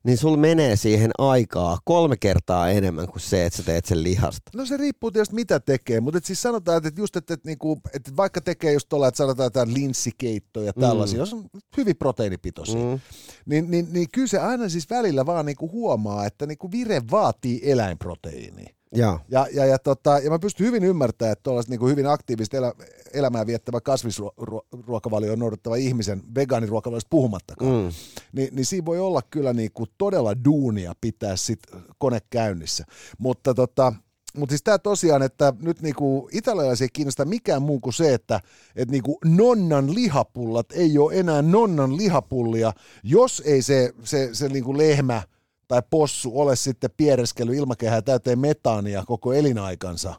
[0.04, 4.50] niin sul menee siihen aikaa kolme kertaa enemmän kuin se, että sä teet sen lihasta.
[4.54, 7.80] No se riippuu tietysti mitä tekee, mutta et siis sanotaan, että just, että, että, niinku,
[7.94, 11.20] että vaikka tekee just tuolla, että sanotaan jotain linssikeittoja ja tällaisia, mm.
[11.20, 11.44] jos on
[11.76, 13.00] hyvin proteiinipitoisia, mm.
[13.46, 17.60] niin, niin, niin kyllä se aina siis välillä vaan niinku huomaa, että niinku vire vaatii
[17.62, 18.74] eläinproteiiniä.
[18.92, 19.20] Joo.
[19.28, 22.72] Ja, ja, ja, tota, ja mä pystyn hyvin ymmärtämään, että tuollaiset niin hyvin aktiivista elä,
[23.12, 27.90] elämää viettävä kasvisruokavalio noudattava ihmisen, vegaaniruokavaliosta puhumattakaan, mm.
[28.32, 31.60] niin, niin siinä voi olla kyllä niin kuin todella duunia pitää sit
[31.98, 32.84] kone käynnissä.
[33.18, 33.92] Mutta tota,
[34.36, 38.40] mutta siis tämä tosiaan, että nyt niinku italialaisia ei kiinnosta mikään muu kuin se, että
[38.76, 42.72] et niinku nonnan lihapullat ei ole enää nonnan lihapullia,
[43.02, 45.22] jos ei se, se, se niinku lehmä
[45.70, 50.14] tai possu ole sitten piereskellyt ilmakehää täyteen metaania koko elinaikansa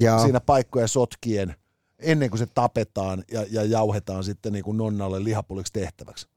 [0.00, 1.54] Ja, siinä paikkoja sotkien
[1.98, 6.28] ennen kuin se tapetaan ja, ja jauhetaan sitten niinku nonnalle lihapulliksi tehtäväksi.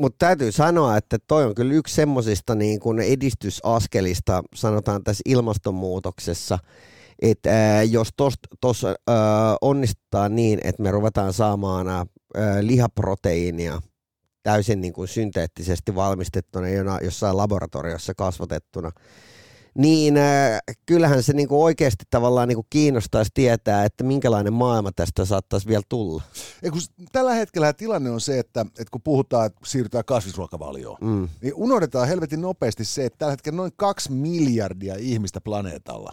[0.00, 6.58] mutta täytyy sanoa, että toi on kyllä yksi semmosista niin kuin edistysaskelista, sanotaan tässä ilmastonmuutoksessa,
[7.22, 8.08] että jos
[8.60, 8.94] tuossa
[9.60, 12.06] onnistutaan niin, että me ruvetaan saamaan ää,
[12.60, 13.82] lihaproteiinia
[14.48, 18.90] täysin niin kuin synteettisesti valmistettuna jona, jossain laboratoriossa kasvatettuna,
[19.74, 25.68] niin äh, kyllähän se niinku oikeasti tavallaan niinku kiinnostaisi tietää, että minkälainen maailma tästä saattaisi
[25.68, 26.22] vielä tulla.
[26.62, 26.80] Ei, kun
[27.12, 31.28] tällä hetkellä tilanne on se, että, että kun puhutaan, että siirrytään kasvisruokavalioon, Mm.
[31.42, 36.12] niin unohdetaan helvetin nopeasti se, että tällä hetkellä noin kaksi miljardia ihmistä planeetalla.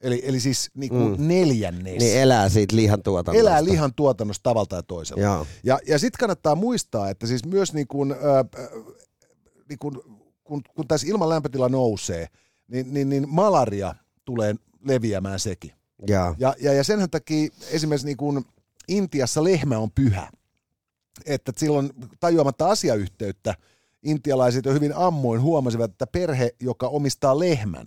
[0.00, 1.28] Eli, eli siis niin kuin Mm.
[1.28, 1.98] neljännes.
[1.98, 3.40] Niin elää siitä lihantuotannosta.
[3.48, 5.22] elää lihan tuotannosta tavalla tai toisella.
[5.22, 5.46] Joo.
[5.64, 8.70] Ja, ja sitten kannattaa muistaa, että siis myös niin kun, ö, ö,
[9.68, 10.02] niin kun,
[10.44, 12.26] kun, kun tässä ilman lämpötila nousee,
[12.68, 15.72] niin, niin, niin malaria tulee leviämään sekin.
[16.06, 16.34] Joo.
[16.38, 18.44] Ja, ja, ja senhän takia esimerkiksi niin kun
[18.88, 20.30] Intiassa lehmä on pyhä.
[21.26, 23.54] Että silloin tajuamatta asiayhteyttä
[24.02, 27.86] intialaiset jo hyvin ammoin huomasivat, että perhe, joka omistaa lehmän,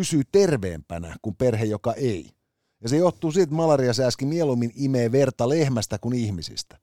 [0.00, 2.30] pysyy terveempänä kuin perhe, joka ei.
[2.82, 6.78] Ja se johtuu siitä, että malariasääski mieluummin imee verta lehmästä kuin ihmisistä.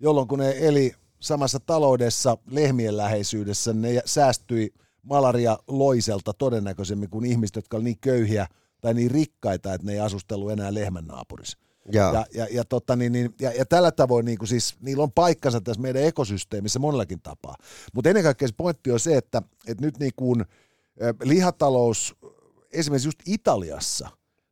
[0.00, 7.56] Jolloin kun ne eli samassa taloudessa lehmien läheisyydessä, ne säästyi malaria loiselta todennäköisemmin kuin ihmiset,
[7.56, 8.46] jotka oli niin köyhiä
[8.80, 11.58] tai niin rikkaita, että ne ei asustellut enää lehmän naapurissa.
[11.92, 12.14] Joo.
[12.14, 15.12] Ja, ja, ja, tota, niin, niin, ja, ja tällä tavoin niin kuin siis, niillä on
[15.12, 17.54] paikkansa tässä meidän ekosysteemissä monellakin tapaa.
[17.94, 20.44] Mutta ennen kaikkea se pointti on se, että, että nyt niin kuin,
[21.22, 22.16] lihatalous
[22.72, 24.08] esimerkiksi just Italiassa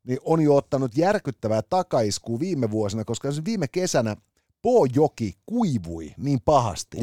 [0.06, 4.16] niin on jo ottanut järkyttävää takaiskua viime vuosina, koska viime kesänä
[4.62, 6.98] Pojoki kuivui niin pahasti,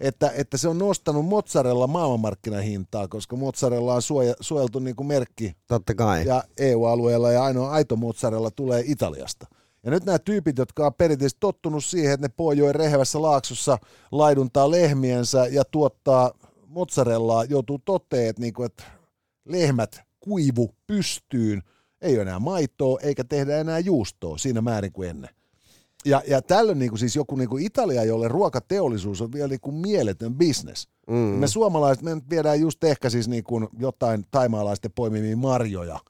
[0.00, 5.56] että, että se on nostanut mozzarella maailmanmarkkinahintaa, koska mozzarella on suoja, suojeltu niin kuin merkki
[5.66, 6.26] Totta kai.
[6.26, 9.46] ja EU-alueella ja ainoa aito mozzarella tulee Italiasta.
[9.84, 13.78] Ja nyt nämä tyypit, jotka on perinteisesti tottunut siihen, että ne Pojoen rehevässä laaksossa
[14.12, 16.30] laiduntaa lehmiensä ja tuottaa
[16.66, 18.84] mozzarellaa, joutuu toteen, että, niinku, että
[19.44, 21.62] lehmät kuivu pystyyn,
[22.00, 25.30] ei ole enää maitoa eikä tehdä enää juustoa siinä määrin kuin ennen.
[26.04, 29.60] Ja, ja tällöin niin kuin siis joku niin kuin Italia, jolle ruokateollisuus on vielä niin
[29.60, 30.88] kuin mieletön bisnes.
[31.08, 31.16] Mm.
[31.16, 36.00] Me suomalaiset, me nyt viedään just ehkä siis niin kuin jotain taimaalaisten poimimia marjoja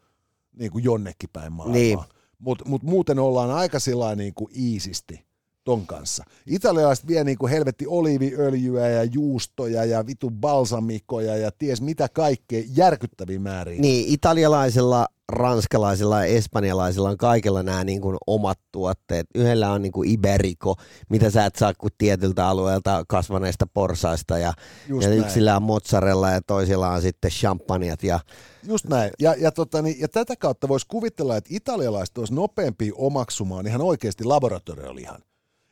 [0.59, 1.81] niin kuin jonnekin päin maailmaa.
[1.81, 1.99] Niin.
[2.39, 5.32] Mutta mut muuten ollaan aika sillä niin kuin iisisti
[5.65, 6.25] ton kanssa.
[6.47, 12.63] Italialaiset vie niin kuin helvetti oliiviöljyä ja juustoja ja vitu balsamikoja ja ties mitä kaikkea
[12.77, 13.81] järkyttäviä määriä.
[13.81, 19.27] Niin, italialaisilla, ranskalaisilla ja espanjalaisilla on kaikilla nämä niin kuin omat tuotteet.
[19.35, 20.75] Yhdellä on niin kuin Iberico,
[21.11, 24.53] mitä sä et saa kuin tietyltä alueelta kasvaneista porsaista ja,
[24.89, 25.21] Just ja näin.
[25.21, 28.21] yksillä on mozzarella ja toisilla on sitten champagnat ja
[28.63, 29.11] Just näin.
[29.19, 33.81] Ja, ja, tota, niin, ja tätä kautta voisi kuvitella, että italialaiset olisi nopeampi omaksumaan ihan
[33.81, 35.23] oikeasti laboratoriolihan.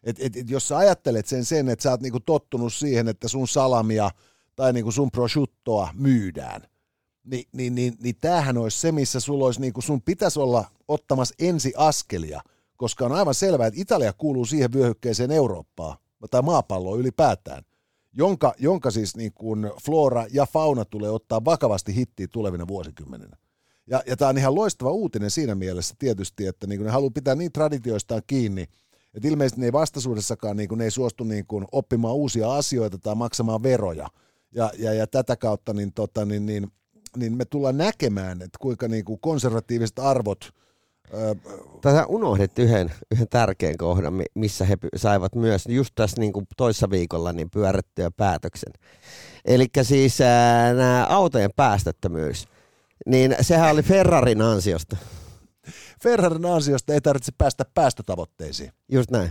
[0.02, 3.28] Et, et, et, jos sä ajattelet sen sen, että sä oot niinku tottunut siihen, että
[3.28, 4.10] sun salamia
[4.56, 6.62] tai niinku sun prosciuttoa myydään,
[7.24, 11.34] niin, niin, niin, niin tämähän olisi se, missä sulla olisi, niinku, sun pitäisi olla ottamassa
[11.38, 12.40] ensi askelia,
[12.76, 15.98] koska on aivan selvää, että Italia kuuluu siihen vyöhykkeeseen Eurooppaa
[16.30, 17.62] tai maapalloon ylipäätään,
[18.12, 23.36] jonka, jonka siis niin kuin flora ja fauna tulee ottaa vakavasti hittiin tulevina vuosikymmeninä.
[23.86, 27.34] Ja, ja tämä on ihan loistava uutinen siinä mielessä tietysti, että niin ne haluaa pitää
[27.34, 28.66] niin traditioistaan kiinni,
[29.14, 33.14] että ilmeisesti ne ei vastaisuudessakaan niin ne ei suostu niin kuin, oppimaan uusia asioita tai
[33.14, 34.08] maksamaan veroja.
[34.54, 36.72] Ja, ja, ja tätä kautta niin, tota, niin, niin,
[37.16, 40.52] niin me tullaan näkemään, että kuinka niin kuin konservatiiviset arvot
[41.80, 46.90] Tätä unohdit yhden, yhden tärkeän kohdan, missä he saivat myös just tässä niin kuin toissa
[46.90, 48.72] viikolla niin pyörättyä päätöksen.
[49.44, 50.18] Eli siis
[50.76, 52.48] nämä autojen päästöttömyys,
[53.06, 54.96] niin sehän oli Ferrarin ansiosta.
[56.02, 58.72] Ferrarin ansiosta ei tarvitse päästä päästötavoitteisiin.
[58.92, 59.30] Just näin.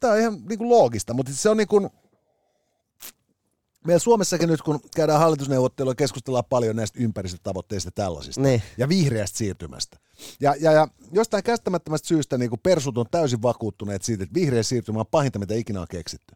[0.00, 1.90] Tämä on ihan niin kuin loogista, mutta se on niin kuin,
[3.86, 8.62] Meillä Suomessakin nyt, kun käydään hallitusneuvottelua, keskustellaan paljon näistä ympäristötavoitteista tällaisista niin.
[8.78, 9.96] ja vihreästä siirtymästä.
[10.40, 14.62] Ja, ja, ja jostain käsittämättömästä syystä niin kuin persut on täysin vakuuttuneet siitä, että vihreä
[14.62, 16.34] siirtymä on pahinta, mitä ikinä on keksitty.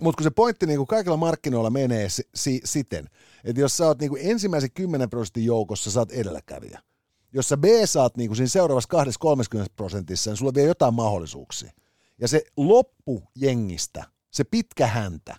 [0.00, 3.08] Mutta kun se pointti niin kuin kaikilla markkinoilla menee si- si- siten,
[3.44, 6.80] että jos sä oot niin kuin ensimmäisen 10 prosentin joukossa, sä oot edelläkävijä.
[7.32, 8.88] Jos sä B saat niin siinä seuraavassa
[9.60, 11.72] 20-30 prosentissa, niin sulla vielä jotain mahdollisuuksia.
[12.18, 15.36] Ja se loppu jengistä, se pitkä häntä,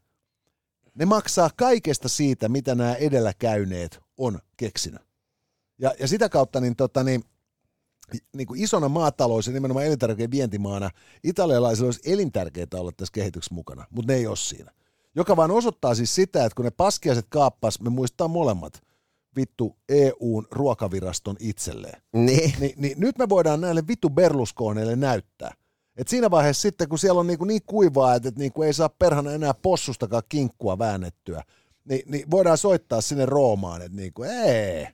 [0.95, 5.01] ne maksaa kaikesta siitä, mitä nämä edelläkäyneet on keksinyt.
[5.79, 7.23] Ja, ja sitä kautta niin, tota, niin,
[8.35, 10.89] niin kuin isona maatalous ja nimenomaan elintärkeä vientimaana
[11.23, 14.71] italialaisilla olisi elintärkeää olla tässä kehityksessä mukana, mutta ne ei ole siinä.
[15.15, 18.81] Joka vaan osoittaa siis sitä, että kun ne paskiaiset kaappas, me muistaa molemmat
[19.35, 22.01] vittu EUn ruokaviraston itselleen.
[22.13, 22.53] Niin.
[22.59, 25.51] Ni, niin nyt me voidaan näille vittu Berlusconeille näyttää,
[25.97, 28.89] et siinä vaiheessa sitten, kun siellä on niin, niin kuivaa, että niin kuin ei saa
[28.89, 31.43] perhana enää possustakaan kinkkua väännettyä,
[31.89, 34.87] niin, niin voidaan soittaa sinne Roomaan, että niin kuin, ei,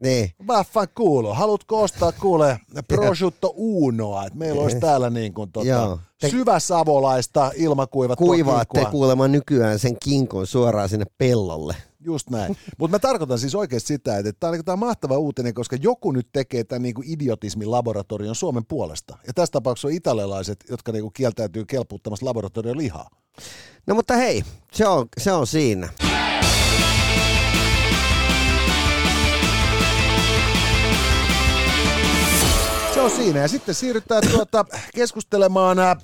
[0.00, 0.30] niin.
[0.46, 1.34] Vaffan kuulo.
[1.34, 4.26] Haluatko ostaa kuule prosciutto unoa?
[4.26, 6.30] Että meillä olisi täällä niin kuin tota, te...
[6.58, 11.74] savolaista ilmakuivattua Kuivaatte kuulemma nykyään sen kinkon suoraan sinne pellolle.
[12.00, 12.56] Just näin.
[12.78, 16.28] Mutta mä tarkoitan siis oikeasti sitä, että tämä on, niin, mahtava uutinen, koska joku nyt
[16.32, 19.18] tekee tämän niin kuin idiotismin laboratorion Suomen puolesta.
[19.26, 23.10] Ja tässä tapauksessa on italialaiset, jotka niin kuin kieltäytyy kelpuuttamassa laboratorion lihaa.
[23.86, 25.88] No mutta hei, se on, se on siinä.
[32.94, 33.40] Se on siinä.
[33.40, 35.96] Ja sitten siirrytään tuota keskustelemaan äh,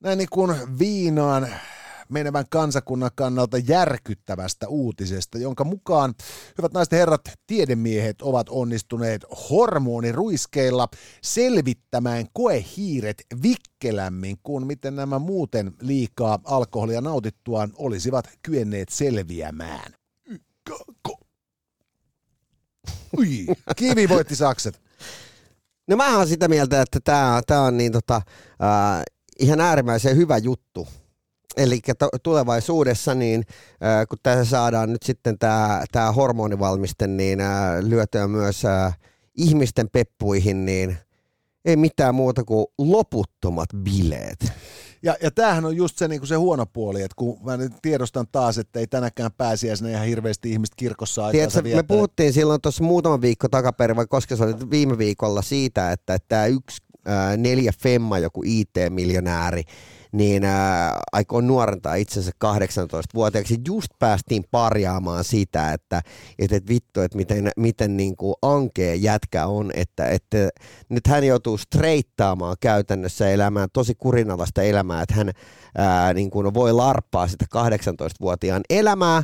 [0.00, 1.48] näin niin kuin viinaan
[2.10, 6.14] menevän kansakunnan kannalta järkyttävästä uutisesta, jonka mukaan,
[6.58, 10.88] hyvät naiset herrat, tiedemiehet ovat onnistuneet hormoniruiskeilla
[11.22, 19.92] selvittämään koehiiret vikkelämmin kuin miten nämä muuten liikaa alkoholia nautittuaan olisivat kyenneet selviämään.
[23.18, 23.46] Ui,
[23.76, 24.80] kivi voitti sakset.
[25.88, 29.02] No mä oon sitä mieltä, että tämä tää on niin tota, äh,
[29.38, 30.88] ihan äärimmäisen hyvä juttu.
[31.56, 31.80] Eli
[32.22, 33.44] tulevaisuudessa, niin
[33.84, 38.98] äh, kun tässä saadaan nyt sitten tämä tää hormonivalmiste niin äh, lyötyä myös äh,
[39.36, 40.96] ihmisten peppuihin, niin
[41.64, 44.52] ei mitään muuta kuin loputtomat bileet.
[45.02, 47.72] Ja, ja tämähän on just se, niin kuin se huono puoli, että kun mä nyt
[47.82, 52.84] tiedostan taas, että ei tänäkään pääsiäisenä ihan hirveästi ihmiset kirkossa Tiedätkö, me puhuttiin silloin tuossa
[52.84, 56.82] muutama viikko takaperin, vai koska se oli viime viikolla siitä, että tämä yksi
[57.36, 59.62] neljä femma, joku IT-miljonääri,
[60.12, 63.58] niin ää, aikoo nuorentaa itsensä 18-vuotiaaksi.
[63.66, 66.02] Just päästiin parjaamaan sitä, että
[66.38, 70.48] et, et vittu, että miten, miten niin kuin ankea jätkä on, että, että
[70.88, 75.30] nyt hän joutuu streittaamaan käytännössä elämään tosi kurinalaista elämää, että hän
[75.78, 79.22] ää, niin kuin voi larppaa sitä 18-vuotiaan elämää,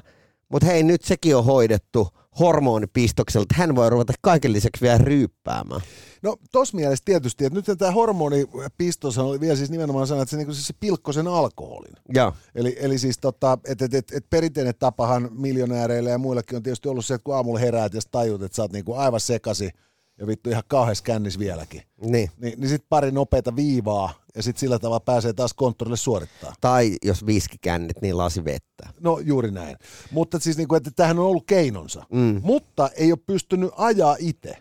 [0.48, 2.08] mutta hei, nyt sekin on hoidettu
[2.40, 5.80] hormonipistoksella, että hän voi ruveta kaiken lisäksi vielä ryyppäämään.
[6.22, 10.36] No tos mielessä tietysti, että nyt tämä hormonipistos oli vielä siis nimenomaan sanoa, että se,
[10.36, 11.94] niin siis se pilkko sen alkoholin.
[12.14, 12.32] Ja.
[12.54, 16.88] Eli, eli siis tota, että et, et, et perinteinen tapahan miljonääreille ja muillekin on tietysti
[16.88, 19.70] ollut se, että kun aamulla heräät ja tajut, että sä oot niinku aivan sekasi
[20.18, 21.82] ja vittu ihan kauheassa kännis vieläkin.
[22.00, 22.30] Niin.
[22.38, 26.54] Niin, niin sitten pari nopeita viivaa ja sitten sillä tavalla pääsee taas konttorille suorittaa.
[26.60, 28.88] Tai jos viski kännit, niin lasi vettä.
[29.00, 29.76] No juuri näin.
[30.10, 32.06] Mutta siis niin kuin, että tämähän on ollut keinonsa.
[32.12, 32.40] Mm.
[32.44, 34.56] Mutta ei ole pystynyt ajaa itse.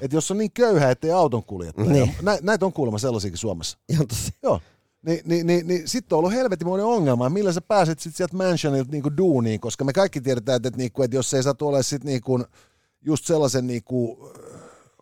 [0.00, 1.90] Että jos on niin köyhä, ettei auton kuljettaja.
[1.90, 2.14] Niin.
[2.22, 3.78] Nä, näitä on kuulemma sellaisiakin Suomessa.
[3.88, 4.30] Ihan tosi.
[4.42, 4.60] Joo.
[5.06, 8.90] Ni, niin, niin, niin sitten on ollut helvetimoinen ongelma, millä sä pääset sitten sieltä mansionilta
[8.90, 12.44] niinku duuniin, koska me kaikki tiedetään, että, niinku, että jos ei saa ole sitten niinku,
[13.00, 14.30] just sellaisen niinku,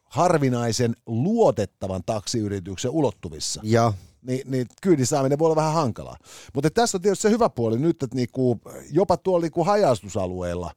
[0.09, 3.61] harvinaisen luotettavan taksiyrityksen ulottuvissa.
[3.65, 3.93] Ja.
[4.23, 6.17] Niin, niin kyydin saaminen voi olla vähän hankalaa.
[6.55, 10.73] Mutta tässä on tietysti se hyvä puoli nyt, että niinku, jopa tuolla niinku hajaustusalueella,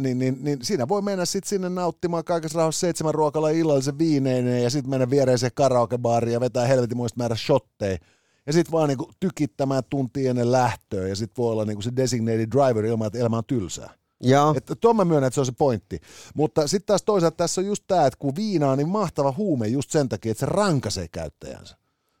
[0.00, 4.62] niin, niin, niin siinä voi mennä sitten sinne nauttimaan kaikessa rauhassa seitsemän ruokalla illallisen viineineen
[4.62, 7.98] ja sitten mennä viereiseen karaokebaariin ja vetää helvetimoista määrä shotteja
[8.46, 12.50] ja sitten vaan niinku tykittämään tunti ennen lähtöä ja sitten voi olla niinku se designated
[12.50, 13.94] driver ilman, että elämä on tylsää.
[14.22, 14.54] Joo.
[14.56, 16.00] Että tuon mä myönnän, että se on se pointti.
[16.34, 19.66] Mutta sitten taas toisaalta tässä on just tämä, että kun viina on niin mahtava huume
[19.66, 21.76] just sen takia, että se rankaisee käyttäjänsä.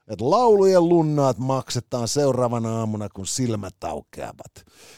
[0.08, 4.52] Että laulujen lunnaat maksetaan seuraavana aamuna, kun silmät aukeavat.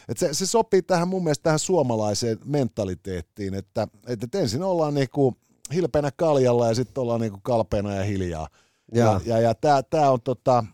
[0.08, 5.36] Et se, se sopii tähän mun mielestä tähän suomalaiseen mentaliteettiin, että, että ensin ollaan niinku
[5.74, 8.48] hilpeänä kaljalla ja sitten ollaan niinku kalpeena ja hiljaa.
[8.92, 9.12] Joo.
[9.12, 10.64] Ja, ja, ja tämä tää on tota,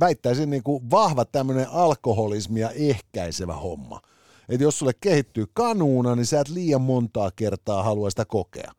[0.00, 4.00] väittäisin niinku vahva tämmöinen alkoholismia ehkäisevä homma.
[4.48, 8.72] Että jos sulle kehittyy kanuuna, niin sä et liian montaa kertaa halua sitä kokea.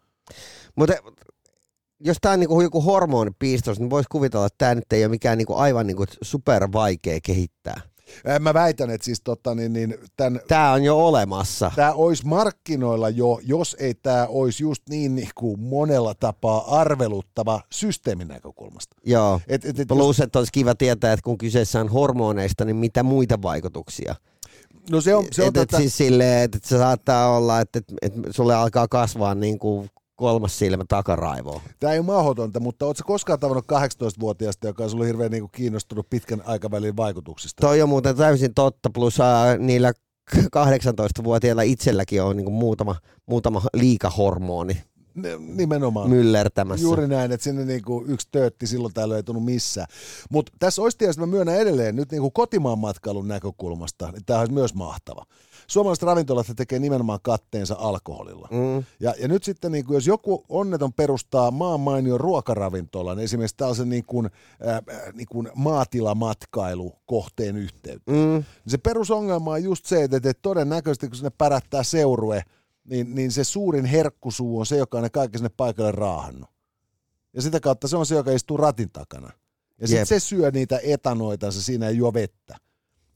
[0.76, 0.94] Mutta
[2.00, 5.38] jos tämä on niinku joku hormonipiistos, niin voisi kuvitella, että tämä nyt ei ole mikään
[5.38, 7.82] niinku aivan niinku super vaikea kehittää.
[8.26, 11.72] Ää, Mä väitän, että siis tota, niin, niin, tämän, Tämä on jo olemassa.
[11.76, 17.62] tämä olisi markkinoilla jo, jos ei tämä olisi just niin, niin kuin monella tapaa arveluttava
[17.72, 18.96] systeemin näkökulmasta.
[19.06, 19.42] Joo.
[19.48, 23.04] Et, et, et, Plus, että olisi kiva tietää, että kun kyseessä on hormoneista, niin mitä
[23.04, 24.16] muita vaikutuksia.
[24.92, 27.62] No se on, se on et, et tota, siis silleen, että et se saattaa olla,
[27.62, 31.62] että et, et sulle alkaa kasvaa niin kuin kolmas silmä takaraivoon.
[31.80, 35.52] tämä ei ole mahdotonta, mutta ootko koskaan tavannut 18-vuotiaasta, joka on sulle hirveän niin kuin
[35.52, 37.62] kiinnostunut pitkän aikavälin vaikutuksista?
[37.62, 39.94] Toi on muuten täysin totta, plus äh, niillä
[40.36, 42.96] 18-vuotiailla itselläkin on niin kuin muutama,
[43.26, 44.84] muutama liikahormoni
[45.40, 46.10] Nimenomaan.
[46.10, 46.84] myllertämässä.
[46.84, 49.88] Juuri näin, että sinne niinku yksi töötti silloin täällä ei tunnu missään.
[50.30, 54.54] Mutta tässä olisi tietysti, mä myönnän edelleen nyt niinku kotimaan matkailun näkökulmasta, niin tämä olisi
[54.54, 55.26] myös mahtava.
[55.68, 58.48] Suomalaiset ravintolat tekee nimenomaan katteensa alkoholilla.
[58.52, 58.84] Mm.
[59.00, 63.90] Ja, ja nyt sitten, niin kuin, jos joku onneton perustaa maan mainion ruokaravintolan, esimerkiksi tällaisen
[63.90, 64.26] niin kuin,
[64.68, 64.82] äh,
[65.14, 68.34] niin kuin maatilamatkailukohteen yhteyteen, Mm.
[68.34, 72.44] niin se perusongelma on just se, että, että todennäköisesti kun sinne pärättää seurue,
[72.86, 76.50] niin, niin se suurin herkkusuu on se, joka on ne kaikki sinne paikalle raahannut.
[77.34, 79.32] Ja sitä kautta se on se, joka istuu ratin takana.
[79.82, 82.56] Ja sitten se syö niitä etanoitansa, siinä ei juo vettä.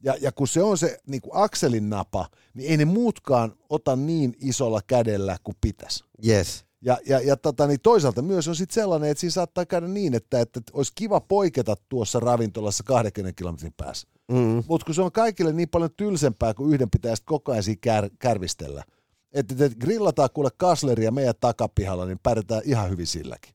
[0.04, 3.96] Ja, ja kun se on se niin kuin akselin napa, niin ei ne muutkaan ota
[3.96, 6.04] niin isolla kädellä kuin pitäisi.
[6.28, 6.66] Yes.
[6.82, 10.14] Ja, ja, ja tota, niin toisaalta myös on sitten sellainen, että siinä saattaa käydä niin,
[10.14, 14.08] että, että olisi kiva poiketa tuossa ravintolassa 20 kilometrin päässä.
[14.32, 14.64] Mm.
[14.68, 17.80] Mutta kun se on kaikille niin paljon tylsempää, kun yhden pitää sit koko ajan siinä
[17.82, 18.84] kär, kärvistellä.
[19.34, 23.54] Että et grillataan kuule kasleria meidän takapihalla, niin pärjätään ihan hyvin silläkin.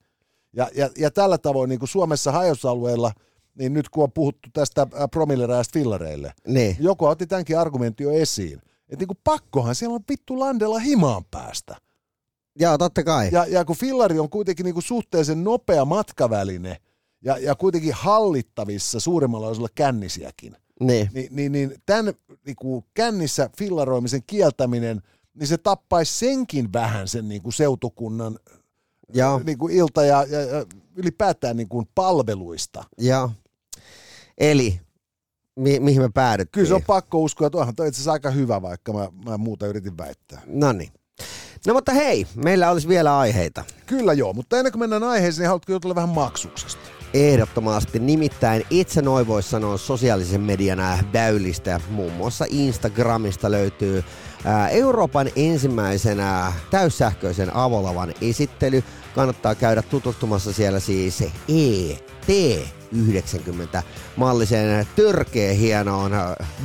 [0.53, 3.13] Ja, ja, ja tällä tavoin niin kuin Suomessa hajosalueella,
[3.55, 6.77] niin nyt kun on puhuttu tästä äh, promilleräistä fillareille, Niin.
[6.81, 8.59] joku otti tämänkin argumentin jo esiin.
[8.59, 11.77] Että niin kuin pakkohan siellä on vittu landella himaan päästä.
[12.59, 13.29] Joo, totta kai.
[13.33, 16.77] Ja, ja kun fillari on kuitenkin niin kuin suhteellisen nopea matkaväline
[17.23, 21.11] ja, ja kuitenkin hallittavissa suurimmalla osalla kännisiäkin, Niin.
[21.15, 22.15] niin, niin, niin tämän
[22.47, 25.03] niin kuin kännissä fillaroimisen kieltäminen,
[25.35, 28.39] niin se tappaisi senkin vähän sen niin kuin seutukunnan
[29.15, 29.41] Joo.
[29.45, 30.67] niin kuin ilta- ja, ja, ja
[30.97, 32.85] ylipäätään niin kuin palveluista.
[32.99, 33.31] Joo.
[34.39, 34.81] Eli,
[35.57, 36.53] mi- mihin me päädyttiin?
[36.53, 39.39] Kyllä se on pakko uskoa, että onhan toi itse asiassa aika hyvä, vaikka mä, mä
[39.39, 40.43] muuta yritin väittää.
[40.47, 40.91] No niin.
[41.67, 43.65] No mutta hei, meillä olisi vielä aiheita.
[43.87, 46.81] Kyllä joo, mutta ennen kuin mennään aiheeseen, niin haluatko jutella vähän maksuksesta?
[47.15, 47.99] Ehdottomasti.
[47.99, 51.81] Nimittäin itse noin voisi sanoa sosiaalisen median äh, väylistä.
[51.91, 54.05] Muun muassa Instagramista löytyy
[54.71, 58.85] Euroopan ensimmäisenä täyssähköisen avolavan esittely.
[59.15, 63.83] Kannattaa käydä tutustumassa siellä siis ET90
[64.17, 66.13] malliseen törkeä hienoon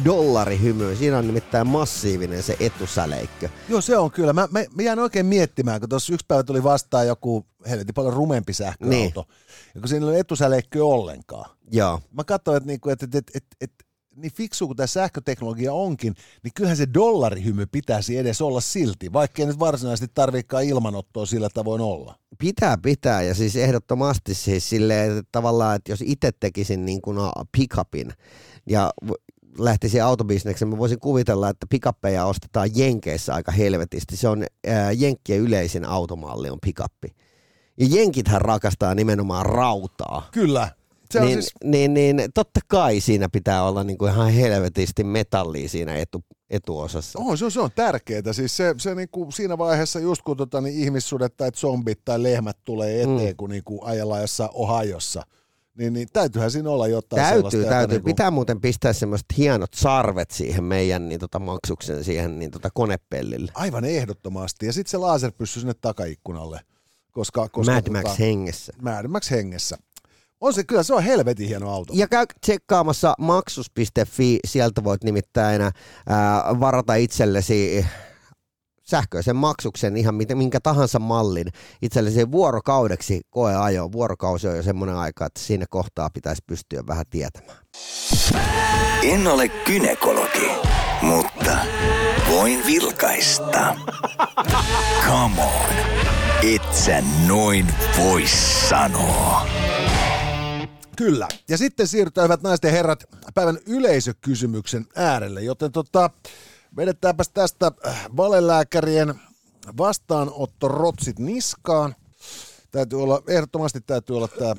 [0.05, 0.97] dollarihymyyn.
[0.97, 3.49] Siinä on nimittäin massiivinen se etusäleikkö.
[3.69, 4.33] Joo, se on kyllä.
[4.33, 8.13] Mä, mä, mä jään oikein miettimään, kun tuossa yksi päivä tuli vastaan joku helvetin paljon
[8.13, 8.89] rumempi sähköauto.
[8.89, 9.13] Niin.
[9.75, 11.49] Ja kun siinä ei ole etusäleikköä ollenkaan.
[11.71, 12.01] Joo.
[12.11, 16.51] Mä katsoin, että, niinku, että, että, että, että niin fiksu kuin tämä sähköteknologia onkin, niin
[16.55, 22.15] kyllähän se dollarihymy pitäisi edes olla silti, vaikkei nyt varsinaisesti tarvikaan ilmanottoa sillä tavoin olla.
[22.37, 23.21] Pitää, pitää.
[23.21, 27.17] Ja siis ehdottomasti siis silleen, että tavallaan, että jos itse tekisin niin kuin
[27.51, 28.13] pickupin
[28.69, 28.93] ja
[29.57, 34.17] lähtisin autobisnekseen, mä voisin kuvitella, että pickappeja ostetaan Jenkeissä aika helvetisti.
[34.17, 37.15] Se on ää, Jenkkien yleisin automalli on pickappi.
[37.79, 40.27] Ja Jenkithän rakastaa nimenomaan rautaa.
[40.31, 40.78] Kyllä.
[41.11, 45.03] Se on Niin, siis, niin, niin, totta kai siinä pitää olla niin kuin ihan helvetisti
[45.03, 47.19] metallia siinä etu, etuosassa.
[47.19, 48.33] on, se on, se on tärkeää.
[48.33, 52.57] Siis se, se niinku siinä vaiheessa, just kun tota, niin ihmissudet tai zombit tai lehmät
[52.65, 53.37] tulee eteen, mm.
[53.37, 55.23] kun niinku ajellaan jossain Ohiossa,
[55.77, 57.57] niin, niin täytyyhän siinä olla jotain sellaista.
[57.57, 57.95] Täytyy, täytyy.
[57.95, 62.69] Niinku, Pitää muuten pistää semmoiset hienot sarvet siihen meidän niin tota, maksuksen siihen niin tota,
[62.73, 63.51] konepellille.
[63.55, 64.65] Aivan ehdottomasti.
[64.65, 66.59] Ja sitten se laserpyssy sinne takaikkunalle.
[67.11, 68.73] Koska, koska Mad Max hengessä.
[68.81, 69.77] Mad Max hengessä.
[70.41, 71.93] On se, kyllä se on helvetin hieno auto.
[71.95, 75.71] Ja käy tsekkaamassa maksus.fi, sieltä voit nimittäin ää,
[76.59, 77.85] varata itsellesi
[78.89, 81.47] sähköisen maksuksen ihan mitä, minkä tahansa mallin
[81.81, 83.91] itsellesi vuorokaudeksi koeajo.
[83.91, 87.57] Vuorokausi on jo semmoinen aika, että siinä kohtaa pitäisi pystyä vähän tietämään.
[89.03, 90.51] En ole kynekologi,
[91.01, 91.57] mutta
[92.29, 93.75] voin vilkaista.
[95.07, 95.75] Come on,
[96.53, 97.67] et sä noin
[97.97, 98.23] voi
[98.69, 99.47] sanoa.
[100.99, 101.27] Kyllä.
[101.49, 106.09] Ja sitten siirrytään, hyvät naiset ja herrat, päivän yleisökysymyksen äärelle, joten tota,
[106.75, 109.15] vedetäänpäs tästä äh, valelääkärien
[109.77, 111.95] vastaanotto rotsit niskaan.
[112.71, 114.55] Täytyy olla, ehdottomasti täytyy olla tämä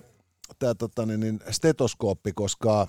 [0.59, 2.89] tää, tota, niin, niin, stetoskooppi, koska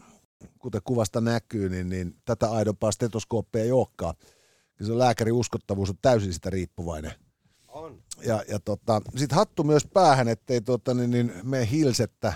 [0.60, 4.16] kuten kuvasta näkyy, niin, niin tätä aidompaa stetoskooppia ei olekaan.
[4.80, 7.12] Ja se lääkärin uskottavuus on täysin sitä riippuvainen.
[7.68, 8.04] On.
[8.26, 12.34] Ja, ja tota, sitten hattu myös päähän, ettei tota, niin, niin, mene hilsettä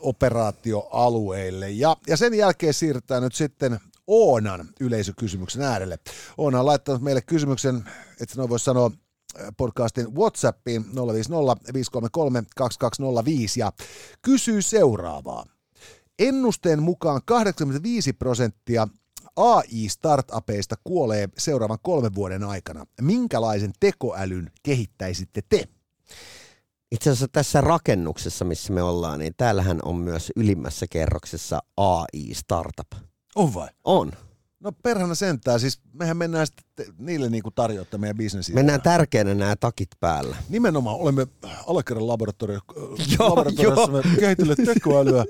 [0.00, 1.70] operaatioalueille.
[1.70, 5.98] Ja, ja sen jälkeen siirrytään nyt sitten Oonan yleisökysymyksen äärelle.
[6.38, 7.76] Oona on laittanut meille kysymyksen,
[8.20, 8.90] että noin voisi sanoa
[9.56, 13.72] podcastin Whatsappiin 050 533 2205 ja
[14.22, 15.46] kysyy seuraavaa.
[16.18, 18.88] Ennusteen mukaan 85 prosenttia
[19.36, 22.86] AI-startupeista kuolee seuraavan kolmen vuoden aikana.
[23.00, 25.68] Minkälaisen tekoälyn kehittäisitte te?
[26.94, 32.86] Itse asiassa tässä rakennuksessa, missä me ollaan, niin täällähän on myös ylimmässä kerroksessa AI-startup.
[33.34, 33.68] On vai?
[33.84, 34.12] On.
[34.60, 38.54] No perhana sentään, siis mehän mennään sitten te- niille niinku tarjottaa meidän bisnesiä.
[38.54, 40.36] Mennään tärkeänä nämä takit päällä.
[40.48, 41.26] Nimenomaan olemme
[41.66, 42.60] Alakerran laboratorio,
[43.18, 45.24] Joo, laboratoriossa kehitelleet tekoälyä.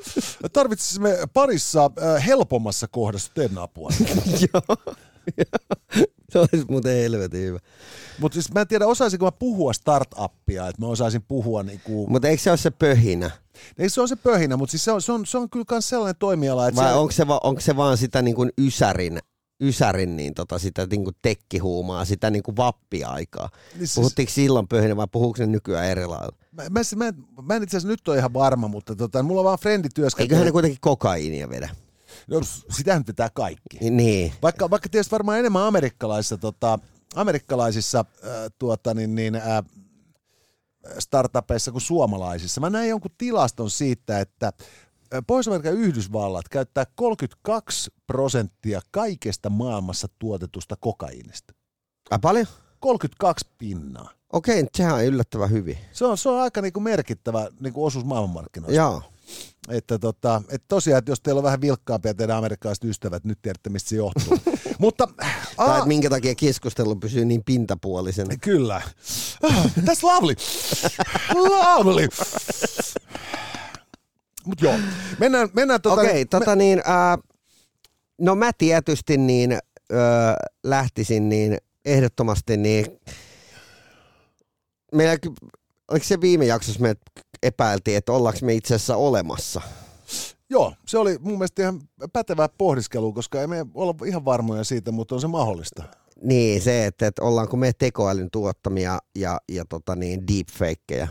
[0.53, 3.91] Tarvitsisimme parissa äh, helpommassa kohdassa teidän apua.
[4.55, 4.77] Joo.
[6.31, 7.59] Se olisi muuten helvetin hyvä.
[8.21, 12.07] Mutta siis mä en tiedä, osaisinko mä puhua startuppia, että mä osaisin puhua niinku...
[12.07, 13.31] Mutta eikö se ole se pöhinä?
[13.79, 15.89] Ei se on se pöhinä, mutta siis se on, se on, se on kyllä myös
[15.89, 19.19] sellainen toimiala, että Vai se, onko se, va, onko se vaan sitä niin kuin ysärin,
[19.61, 23.49] ysärin niin tota, sitä niin kuin tekkihuumaa, sitä niin kuin vappiaikaa?
[23.53, 26.37] Niin siis- Puhuttiinko silloin pöhinä vai puhuuko ne nykyään eri lailla?
[26.53, 29.41] Mä, mä, mä, en- mä en itse asiassa nyt ole ihan varma, mutta tota, mulla
[29.41, 30.45] on vaan frendi Eiköhän työskentelee.
[30.45, 31.69] ne kuitenkin kokaiinia vedä?
[32.27, 32.41] No,
[32.71, 33.91] sitähän vetää kaikki.
[33.91, 34.33] Niin.
[34.43, 36.79] Vaikka, vaikka tietysti varmaan enemmän amerikkalaisissa, tota,
[37.15, 39.65] amerikkalaisissa äh, tuota, niin, niin, äh,
[40.99, 42.61] startupeissa kuin suomalaisissa.
[42.61, 50.77] Mä näin jonkun tilaston siitä, että äh, Pohjois-Amerikan Yhdysvallat käyttää 32 prosenttia kaikesta maailmassa tuotetusta
[50.81, 51.55] kokaiinista.
[52.11, 52.47] Ai paljon?
[52.81, 54.11] 32 pinnaa.
[54.33, 55.79] Okei, sehän on yllättävän hyvin.
[55.93, 58.77] Se on, se on aika niinku merkittävä niinku osuus maailmanmarkkinoista.
[58.77, 59.03] Joo.
[59.69, 63.71] Että, tota, että tosiaan, että jos teillä on vähän vilkkaampia teidän amerikkalaiset ystävät, nyt tiedätte,
[63.71, 64.39] mistä se johtuu.
[64.79, 65.27] Mutta Tai
[65.59, 68.35] aa, että minkä takia keskustelu pysyy niin pintapuolisena.
[68.41, 68.83] kyllä.
[69.43, 70.35] Ah, That's lovely.
[71.35, 72.09] lovely.
[74.47, 74.75] Mutta joo,
[75.19, 77.19] mennään, mennään tota, Okei, tota niin, ää,
[78.21, 79.97] no mä tietysti niin ö,
[80.65, 82.87] lähtisin niin ehdottomasti niin,
[84.93, 85.17] meillä,
[85.91, 86.95] oliko se viime jaksossa me
[87.43, 89.61] epäiltiin, että ollaanko me itse asiassa olemassa?
[90.51, 91.81] Joo, se oli mun mielestä ihan
[92.13, 95.83] pätevää pohdiskelua, koska ei me olla ihan varmoja siitä, mutta on se mahdollista.
[96.23, 101.09] Niin, se, että, että ollaanko me tekoälyn tuottamia ja, ja tota niin, deepfakeja.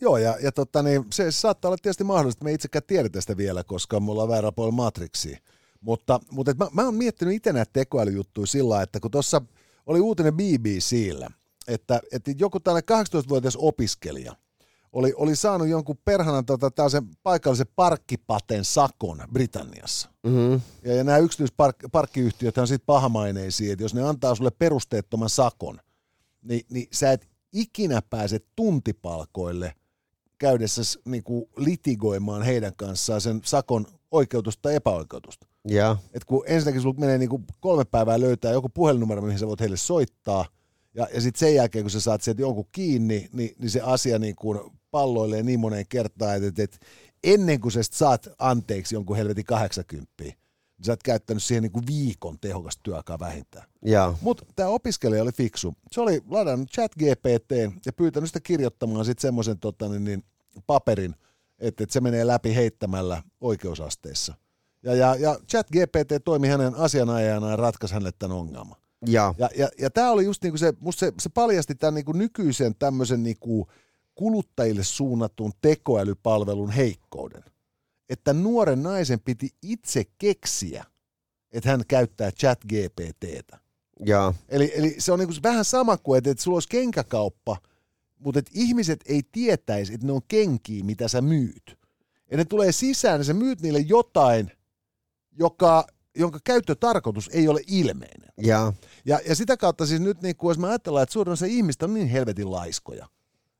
[0.00, 3.36] Joo, ja, ja totta, niin, se saattaa olla tietysti mahdollista, että me itsekään tiedetä sitä
[3.36, 5.38] vielä, koska me ollaan väärällä puolella Matrixia.
[5.80, 9.42] Mutta, mutta et mä, mä oon miettinyt itse näitä tekoälyjuttuja sillä että kun tuossa
[9.86, 11.30] oli uutinen BBCllä,
[11.68, 14.36] että, että joku tällainen 18-vuotias opiskelija
[14.92, 20.08] oli, oli saanut jonkun perhanan tota, tällaisen paikallisen parkkipaten sakon Britanniassa.
[20.22, 20.60] Mm-hmm.
[20.84, 25.78] Ja, ja nämä yksityisparkkiyhtiöt on sitten pahamaineisia, että jos ne antaa sulle perusteettoman sakon,
[26.42, 29.74] niin, niin sä et ikinä pääse tuntipalkoille
[30.38, 35.46] käydessä niinku litigoimaan heidän kanssaan sen sakon oikeutusta tai epäoikeutusta.
[35.68, 39.60] Ja, Et kun ensinnäkin sulla menee niinku kolme päivää löytää joku puhelinnumero, mihin sä voit
[39.60, 40.46] heille soittaa,
[40.94, 44.18] ja, ja sitten sen jälkeen, kun sä saat sieltä jonkun kiinni, niin, niin se asia
[44.18, 46.78] niinku palloilee niin moneen kertaan, että, että,
[47.24, 50.34] ennen kuin sä saat anteeksi jonkun helvetin 80, niin
[50.82, 53.68] sä oot käyttänyt siihen niinku viikon tehokasta työaikaa vähintään.
[54.20, 55.74] Mutta tämä opiskelija oli fiksu.
[55.92, 57.52] Se oli ladannut chat GPT
[57.86, 60.24] ja pyytänyt sitä kirjoittamaan sitten semmoisen tota, niin, niin,
[60.66, 61.14] paperin,
[61.58, 64.34] että, että se menee läpi heittämällä oikeusasteissa.
[64.82, 68.81] Ja, ja, ja chat GPT toimi hänen asianajajana ja ratkaisi hänelle tämän ongelman.
[69.06, 72.12] Ja, Ja, ja, ja tämä oli just niinku se, musta se, se paljasti tämän niinku
[72.12, 73.68] nykyisen tämmöisen niinku
[74.14, 77.44] kuluttajille suunnatun tekoälypalvelun heikkouden.
[78.08, 80.84] Että nuoren naisen piti itse keksiä,
[81.52, 83.58] että hän käyttää chat GPTtä.
[84.06, 87.56] ja, Eli, eli se on niinku vähän sama kuin, että, että sulla olisi kenkäkauppa,
[88.18, 91.78] mutta että ihmiset ei tietäisi, että ne on kenkiä, mitä sä myyt.
[92.30, 94.52] Ja ne tulee sisään ja sä myyt niille jotain,
[95.38, 95.86] joka
[96.16, 98.32] jonka käyttötarkoitus ei ole ilmeinen.
[98.42, 98.72] Ja,
[99.04, 101.84] Ja, ja sitä kautta siis nyt, niin kuin, jos me ajatellaan, että suurin osa ihmistä
[101.84, 103.08] on niin helvetin laiskoja,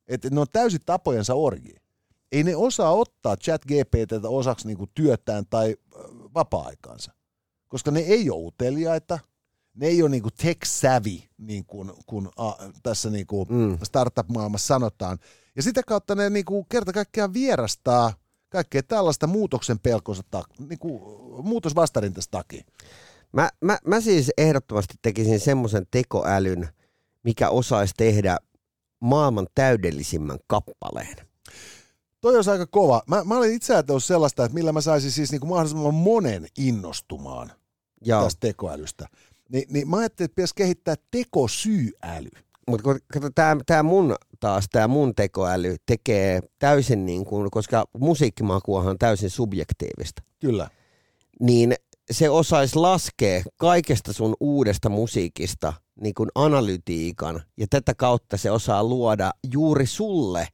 [0.09, 1.80] että ne on täysin tapojensa orjia.
[2.32, 5.76] Ei ne osaa ottaa chat GPTtä osaksi niin kuin työtään tai
[6.34, 7.12] vapaa-aikaansa,
[7.68, 9.18] koska ne ei ole uteliaita,
[9.74, 14.66] ne ei ole niin kuin tech-savvy, niin kuin, kun a, tässä niin kuin mm, startup-maailmassa
[14.66, 15.18] sanotaan.
[15.57, 18.12] Ja sitä kautta ne niin kuin kerta kaikkiaan vierastaa
[18.53, 21.03] kaikkea tällaista muutoksen pelkonsa, tak, niin kuin
[21.44, 22.64] muutosvastarintas takia.
[23.32, 26.68] Mä, mä, mä siis ehdottomasti tekisin semmoisen tekoälyn,
[27.24, 28.36] mikä osaisi tehdä
[29.00, 31.16] maailman täydellisimmän kappaleen.
[32.20, 33.03] Toi olisi aika kova.
[33.07, 36.46] Mä, mä olin itse ajatellut sellaista, että millä mä saisin siis niin kuin mahdollisimman monen
[36.59, 37.53] innostumaan
[38.05, 39.07] Ja, tästä tekoälystä.
[39.48, 42.28] Ni, niin mä ajattelin, että pitäisi kehittää tekosyyäly.
[42.70, 43.30] mutta kato,
[43.66, 50.22] tämä mun taas, tämä mun tekoäly tekee täysin niin kuin, koska musiikkimakuahan on täysin subjektiivista,
[50.40, 50.68] Kyllä.
[51.40, 51.74] niin
[52.11, 58.84] se osaisi laskea kaikesta sun uudesta musiikista niin kuin analytiikan ja tätä kautta se osaa
[58.84, 60.49] luoda juuri sulle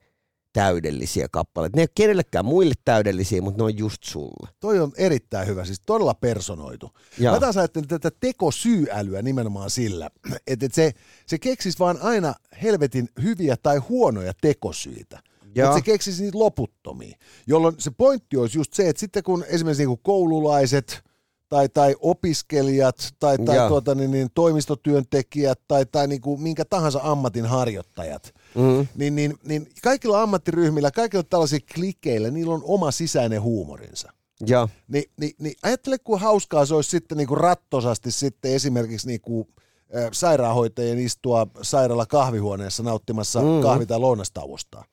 [0.59, 1.76] täydellisiä kappaleita.
[1.76, 4.48] Ne ei ole kenellekään muille täydellisiä, mutta ne on just sulle.
[4.61, 6.90] Toi on erittäin hyvä, siis todella personoitu.
[7.18, 10.11] Ja, Mä taas ajattelin tätä tekosyyälyä nimenomaan sillä,
[10.46, 10.92] että se,
[11.26, 15.22] se keksisi vaan aina helvetin hyviä tai huonoja tekosyitä.
[15.54, 15.64] Ja.
[15.64, 19.82] Mutta se keksisi niitä loputtomia, jolloin se pointti olisi just se, että sitten kun esimerkiksi
[19.82, 21.02] niinku koululaiset
[21.49, 23.68] tai, tai opiskelijat tai, tai Ja.
[23.68, 29.68] tuota, niin, niin, toimistotyöntekijät tai, tai niinku minkä tahansa ammatin harjoittajat, mm, niin, niin, niin
[29.82, 34.12] kaikilla ammattiryhmillä, kaikilla tällaisilla klikeillä, niillä on oma sisäinen huumorinsa.
[34.46, 39.07] ja, Ni, niin, niin ajattele, kuin hauskaa se olisi sitten niin kuin rattosasti sitten esimerkiksi
[39.07, 39.49] niin kuin,
[39.96, 43.46] äh, sairaanhoitajien istua sairaala kahvihuoneessa nauttimassa Mm.
[43.46, 43.61] mm.
[43.62, 44.84] kahvi- tai lounastauosta.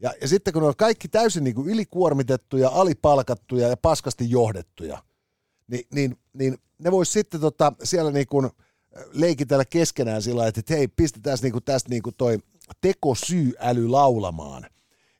[0.00, 5.02] Ja, ja sitten kun ne on kaikki täysin niin kuin ylikuormitettuja, alipalkattuja ja paskasti johdettuja,
[5.68, 8.52] niin, niin, niin ne vois sitten tota, siellä niin kuin äh,
[9.12, 12.38] leikitellä keskenään sillä että hei, pistetään niin kuin tästä niin kuin toi
[12.80, 14.66] tekosyyäly laulamaan.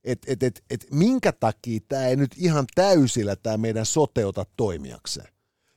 [0.04, 5.28] Että et, et, et minkä takia tämä ei nyt ihan täysillä tämä meidän soteuta toimijakseen.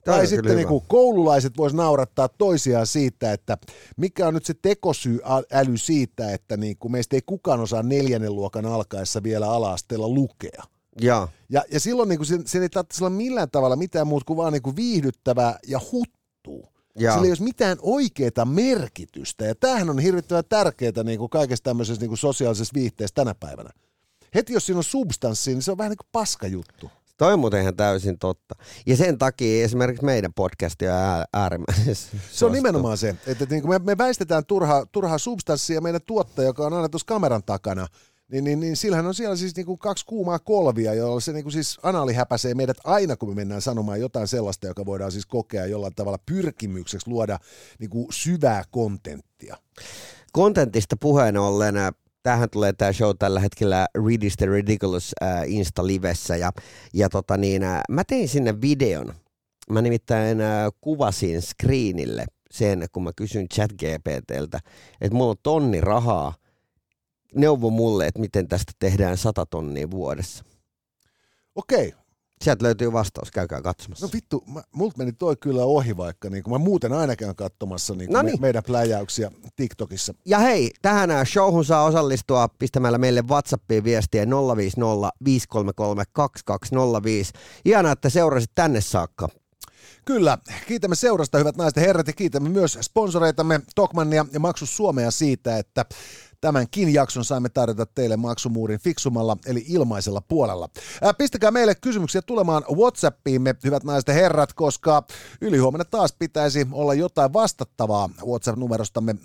[0.07, 0.55] On Tai sitten hyvä.
[0.55, 3.57] niinku koululaiset vois naurattaa toisiaan siitä, että
[3.97, 9.24] mikä on nyt se tekosyyäly siitä, että niinku meistä ei kukaan osaa neljännen luokan alkaessa
[9.24, 10.63] vielä ala-asteella lukea.
[11.02, 14.38] Ja, Ja, ja silloin niinku sen, sen ei tarvitse olla millään tavalla mitään muuta kuin
[14.38, 16.70] vaan niinku viihdyttävää ja huttuu.
[17.00, 17.12] ja.
[17.12, 19.46] Sillä ei olisi mitään oikeaa merkitystä.
[19.46, 23.70] Ja tämähän on hirvittävän tärkeää niin kuin kaikessa tämmöisessä niin kuin sosiaalisessa viihteessä tänä päivänä.
[24.36, 26.91] Heti jos siinä on substanssia, niin se on vähän niin kuin paskajuttu.
[27.18, 28.56] Toi on muuten ihan täysin totta.
[28.86, 31.96] Ja sen takia esimerkiksi meidän podcasti on ää- äärimmäisen
[32.32, 36.48] Se on nimenomaan se, että, niin kuin me, me väistetään turhaa, turhaa substanssia meidän tuottaja,
[36.48, 37.88] joka on aina tuossa kameran takana,
[38.32, 41.44] niin, niin, niin sillähän on siellä siis niin kuin kaksi kuumaa kolvia, jolla se niin
[41.44, 45.26] kuin siis anaali häpäisee meidät aina, kun me mennään sanomaan jotain sellaista, joka voidaan siis
[45.26, 47.40] kokea jollain tavalla pyrkimykseksi luoda
[47.80, 49.58] niin kuin syvää kontenttia.
[50.34, 51.92] Kontentista puheen ollen, ää,
[52.24, 56.52] tähän tulee tämä show tällä hetkellä Read is the Ridiculous ää, Insta-livessä ja,
[56.94, 59.14] ja tota niin, ää, mä tein sinne videon.
[59.70, 64.60] Mä nimittäin ää, kuvasin screenille sen, kun mä kysyin ChatGPTltä,
[65.02, 66.34] että mulla on tonni rahaa,
[67.36, 70.44] neuvo mulle, että miten tästä tehdään sata tonnia vuodessa.
[71.56, 71.94] Okei,
[72.42, 74.06] Sieltä löytyy vastaus, käykää katsomassa.
[74.06, 77.36] No vittu, mä, multa meni toi kyllä ohi vaikka, niin kun mä muuten aina käyn
[77.36, 78.42] katsomassa niin No me, niin.
[78.42, 80.14] meidän pläjäyksiä TikTokissa.
[80.26, 84.26] Ja hei, tähän showhun saa osallistua pistämällä meille WhatsAppiin viestiä
[84.58, 87.34] 050 533 2205.
[87.66, 89.30] Ihanaa, että seurasit tänne saakka.
[90.06, 95.12] Kyllä, kiitämme seurasta hyvät naiset ja herrat ja kiitämme myös sponsoreitamme Tokmannia ja Maksus Suomea
[95.12, 95.86] siitä, että
[96.46, 100.70] tämänkin jakson saimme tarjota teille maksumuurin fiksumalla eli ilmaisella puolella.
[101.02, 105.04] Ää, pistäkää meille kysymyksiä tulemaan Whatsappiimme, hyvät naiset ja herrat, koska
[105.41, 109.16] ylihuomenna taas pitäisi olla jotain vastattavaa WhatsApp-numerostamme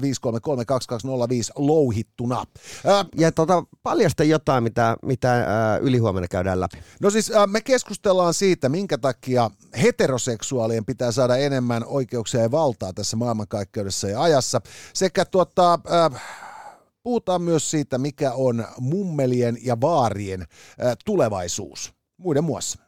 [0.00, 2.44] 050 louhittuna.
[2.86, 6.78] Ää, Ja tota, paljasta jotain, mitä, mitä ää, ylihuomenna käydään läpi.
[7.00, 9.50] No siis äh, me keskustellaan siitä, minkä takia
[9.82, 14.60] heteroseksuaalien pitää saada enemmän oikeuksia ja valtaa tässä maailmankaikkeudessa ja ajassa.
[14.94, 16.22] Sekä tuota, äh,
[17.02, 20.46] puhutaan myös siitä, mikä on mummelien ja vaarien äh,
[21.04, 21.92] tulevaisuus.
[22.16, 22.78] Muiden muassa.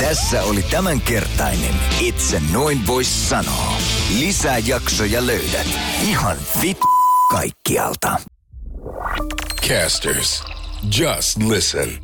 [0.00, 3.76] Tässä oli tämänkertainen Itse noin vois sanoa.
[4.18, 5.66] Lisää jaksoja löydät
[6.02, 6.78] ihan vit
[7.30, 8.20] kaikkialta.
[9.68, 10.44] Casters,
[10.98, 12.03] just listen.